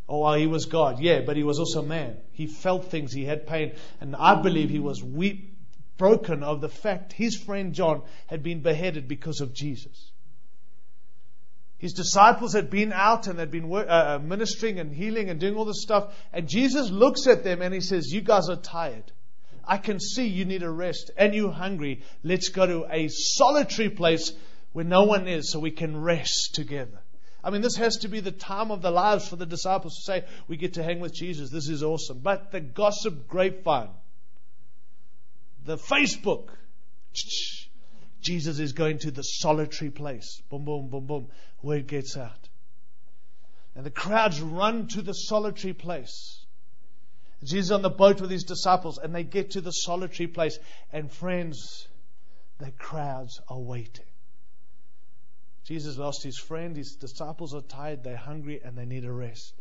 [0.08, 0.98] Oh, well, he was God.
[0.98, 2.16] Yeah, but he was also man.
[2.32, 3.12] He felt things.
[3.12, 3.72] He had pain.
[4.00, 5.56] And I believe he was weep,
[5.96, 10.11] broken of the fact his friend John had been beheaded because of Jesus.
[11.78, 15.54] His disciples had been out and had been uh, uh, ministering and healing and doing
[15.54, 16.12] all this stuff.
[16.32, 19.12] And Jesus looks at them and he says, You guys are tired.
[19.71, 22.03] I can see you need a rest and you're hungry.
[22.25, 24.33] Let's go to a solitary place
[24.73, 26.99] where no one is so we can rest together.
[27.45, 30.03] I mean, this has to be the time of the lives for the disciples to
[30.03, 31.51] say, We get to hang with Jesus.
[31.51, 32.18] This is awesome.
[32.18, 33.91] But the gossip grapevine,
[35.64, 36.49] the Facebook,
[38.23, 40.43] Jesus is going to the solitary place.
[40.51, 41.29] Boom, boom, boom, boom.
[41.61, 42.49] Where it gets out.
[43.77, 46.39] And the crowds run to the solitary place.
[47.43, 50.59] Jesus on the boat with his disciples, and they get to the solitary place.
[50.93, 51.88] And friends,
[52.59, 54.05] the crowds are waiting.
[55.64, 59.55] Jesus lost his friend, his disciples are tired, they're hungry, and they need a rest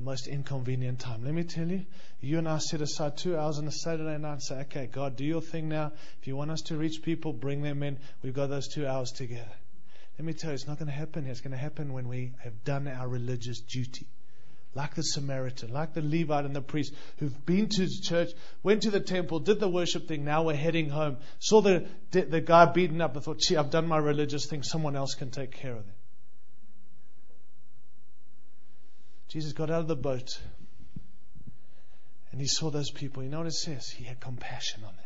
[0.00, 1.22] the most inconvenient time.
[1.22, 1.84] Let me tell you,
[2.22, 5.14] you and I set aside two hours on a Saturday night and say, okay, God,
[5.14, 5.92] do your thing now.
[6.20, 7.98] If you want us to reach people, bring them in.
[8.22, 9.52] We've got those two hours together.
[10.18, 11.32] Let me tell you, it's not going to happen here.
[11.32, 14.06] It's going to happen when we have done our religious duty.
[14.72, 18.30] Like the Samaritan, like the Levite and the priest who've been to church,
[18.62, 21.16] went to the temple, did the worship thing, now we're heading home.
[21.40, 24.94] Saw the, the guy beaten up and thought, gee, I've done my religious thing, someone
[24.94, 25.94] else can take care of it.
[29.28, 30.40] Jesus got out of the boat
[32.32, 33.22] and he saw those people.
[33.22, 33.88] You know what it says?
[33.88, 35.04] He had compassion on them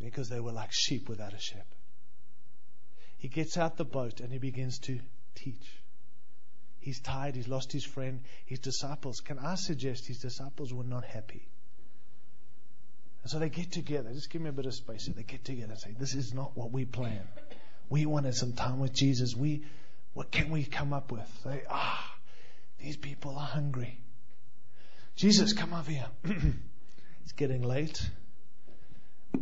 [0.00, 1.64] because they were like sheep without a shepherd.
[3.18, 4.98] He gets out the boat and he begins to
[5.34, 5.79] teach.
[6.80, 9.20] He's tired, he's lost his friend, his disciples.
[9.20, 11.46] Can I suggest his disciples were not happy?
[13.22, 14.10] And so they get together.
[14.12, 15.08] Just give me a bit of space.
[15.14, 17.28] They get together and say, This is not what we planned.
[17.90, 19.36] We wanted some time with Jesus.
[19.36, 19.62] We
[20.12, 21.28] what can we come up with?
[21.44, 22.14] Say, ah,
[22.80, 23.98] these people are hungry.
[25.16, 26.06] Jesus, come over here.
[27.22, 28.00] it's getting late.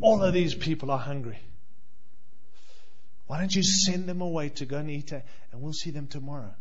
[0.00, 1.38] All of these people are hungry.
[3.26, 5.22] Why don't you send them away to go and eat, and
[5.54, 6.54] we'll see them tomorrow?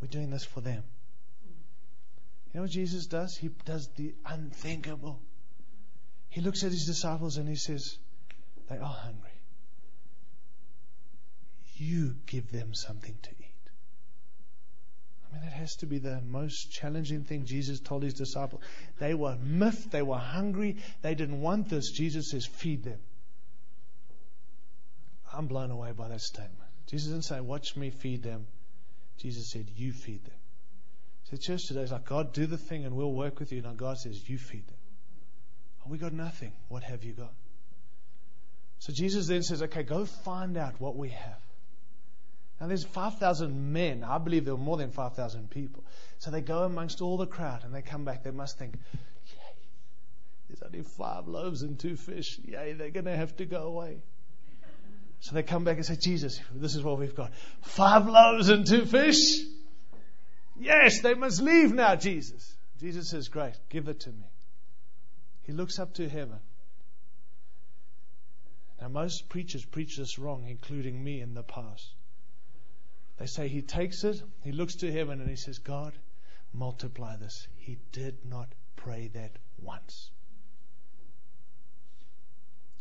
[0.00, 0.82] We're doing this for them.
[2.52, 3.36] You know what Jesus does?
[3.36, 5.20] He does the unthinkable.
[6.28, 7.98] He looks at his disciples and he says,
[8.68, 9.30] They are hungry
[11.78, 13.70] you give them something to eat.
[15.28, 18.62] I mean, that has to be the most challenging thing Jesus told his disciples.
[18.98, 21.90] They were miffed, they were hungry, they didn't want this.
[21.90, 22.98] Jesus says, feed them.
[25.32, 26.70] I'm blown away by that statement.
[26.86, 28.46] Jesus didn't say, watch me feed them.
[29.18, 30.34] Jesus said, you feed them.
[31.24, 33.62] So the church today is like, God, do the thing and we'll work with you.
[33.62, 34.76] Now God says, you feed them.
[35.84, 36.52] Oh, we got nothing.
[36.68, 37.32] What have you got?
[38.78, 41.40] So Jesus then says, okay, go find out what we have.
[42.60, 44.04] Now there's 5,000 men.
[44.04, 45.84] I believe there were more than 5,000 people.
[46.18, 48.22] So they go amongst all the crowd and they come back.
[48.22, 48.74] They must think,
[49.26, 49.54] yay,
[50.48, 52.38] there's only five loaves and two fish.
[52.44, 53.98] Yay, they're going to have to go away.
[55.20, 57.32] So they come back and say, Jesus, this is what we've got.
[57.62, 59.40] Five loaves and two fish.
[60.58, 62.56] Yes, they must leave now, Jesus.
[62.80, 64.24] Jesus says, great, give it to me.
[65.42, 66.38] He looks up to heaven.
[68.80, 71.94] Now, most preachers preach this wrong, including me in the past.
[73.18, 75.94] They say he takes it, he looks to heaven, and he says, God,
[76.52, 77.48] multiply this.
[77.56, 80.10] He did not pray that once.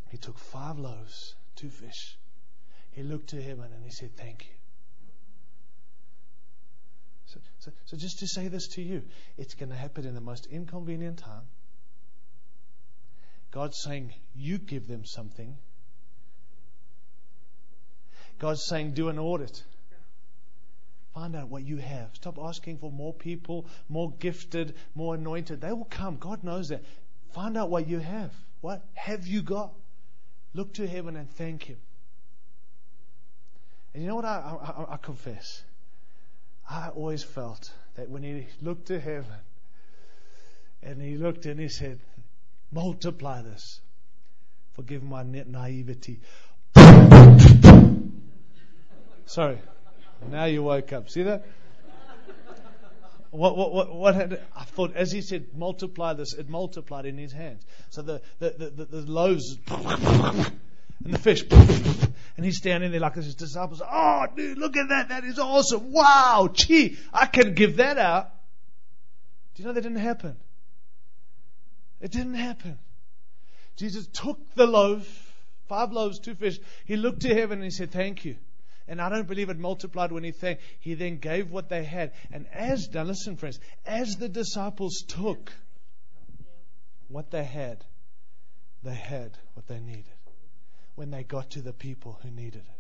[0.10, 2.18] He took five loaves, two fish.
[2.96, 4.54] He looked to heaven and he said, Thank you.
[7.26, 9.04] So, so, so just to say this to you,
[9.38, 11.44] it's going to happen in the most inconvenient time.
[13.52, 15.58] God's saying, You give them something.
[18.40, 19.62] God's saying, Do an audit.
[21.14, 22.12] Find out what you have.
[22.14, 25.60] Stop asking for more people, more gifted, more anointed.
[25.60, 26.16] They will come.
[26.16, 26.84] God knows that.
[27.34, 28.34] Find out what you have.
[28.62, 29.74] What have you got?
[30.54, 31.78] Look to heaven and thank Him.
[33.96, 35.64] And you know what I, I, I confess?
[36.70, 39.40] I always felt that when He looked to heaven
[40.84, 42.02] and He looked and He said,
[42.74, 43.80] multiply this.
[44.74, 46.20] Forgive my naivety.
[49.28, 49.60] Sorry.
[50.30, 51.10] Now you woke up.
[51.10, 51.46] See that?
[53.32, 57.18] What, what, what, what had, I thought, as he said, multiply this, it multiplied in
[57.18, 57.66] his hands.
[57.92, 59.58] So the, the, the, the, the loaves
[61.04, 65.10] and the fish, and he's standing there like his disciples, oh, dude, look at that.
[65.10, 65.92] That is awesome.
[65.92, 66.50] Wow.
[66.54, 68.32] Gee, I can give that out.
[69.54, 70.36] Do you know that didn't happen?
[72.02, 72.78] It didn't happen.
[73.78, 75.34] Jesus took the loaf,
[75.68, 76.60] five loaves, two fish.
[76.86, 78.36] He looked to heaven and he said, thank you.
[78.88, 80.62] And I don't believe it multiplied when he thanked.
[80.80, 82.14] He then gave what they had.
[82.32, 85.52] And as, now listen, friends, as the disciples took
[87.08, 87.84] what they had,
[88.84, 90.15] they had what they needed
[90.96, 92.80] when they got to the people who needed it.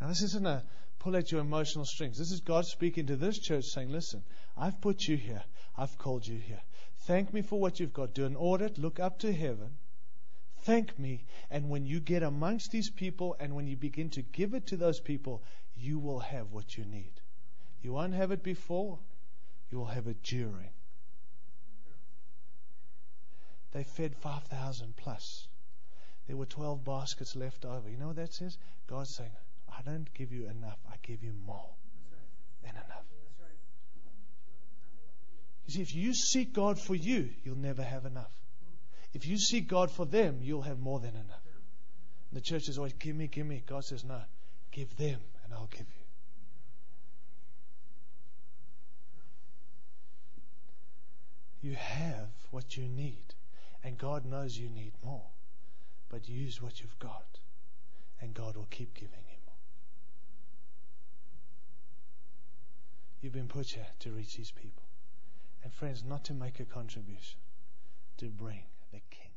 [0.00, 0.62] Now, this isn't a
[0.98, 2.18] pull at your emotional strings.
[2.18, 4.22] This is God speaking to this church saying, listen,
[4.56, 5.42] I've put you here.
[5.76, 6.60] I've called you here.
[7.06, 8.14] Thank me for what you've got.
[8.14, 8.78] Do an audit.
[8.78, 9.76] Look up to heaven
[10.62, 11.24] Thank me.
[11.50, 14.76] And when you get amongst these people and when you begin to give it to
[14.76, 15.42] those people,
[15.76, 17.12] you will have what you need.
[17.82, 18.98] You won't have it before,
[19.70, 20.70] you will have it during.
[23.72, 25.48] They fed 5,000 plus.
[26.32, 27.90] There were 12 baskets left over.
[27.90, 28.56] You know what that says?
[28.86, 29.32] God's saying,
[29.68, 31.68] I don't give you enough, I give you more
[32.62, 33.04] than enough.
[35.66, 38.30] You see, if you seek God for you, you'll never have enough.
[39.12, 41.44] If you seek God for them, you'll have more than enough.
[42.30, 43.62] And the church is always, give me, give me.
[43.66, 44.22] God says, no,
[44.70, 45.80] give them and I'll give
[51.62, 51.70] you.
[51.72, 53.34] You have what you need,
[53.84, 55.26] and God knows you need more.
[56.12, 57.38] But use what you've got,
[58.20, 59.56] and God will keep giving you more.
[63.22, 64.82] You've been put here to reach these people.
[65.64, 67.38] And friends, not to make a contribution,
[68.18, 69.31] to bring the King.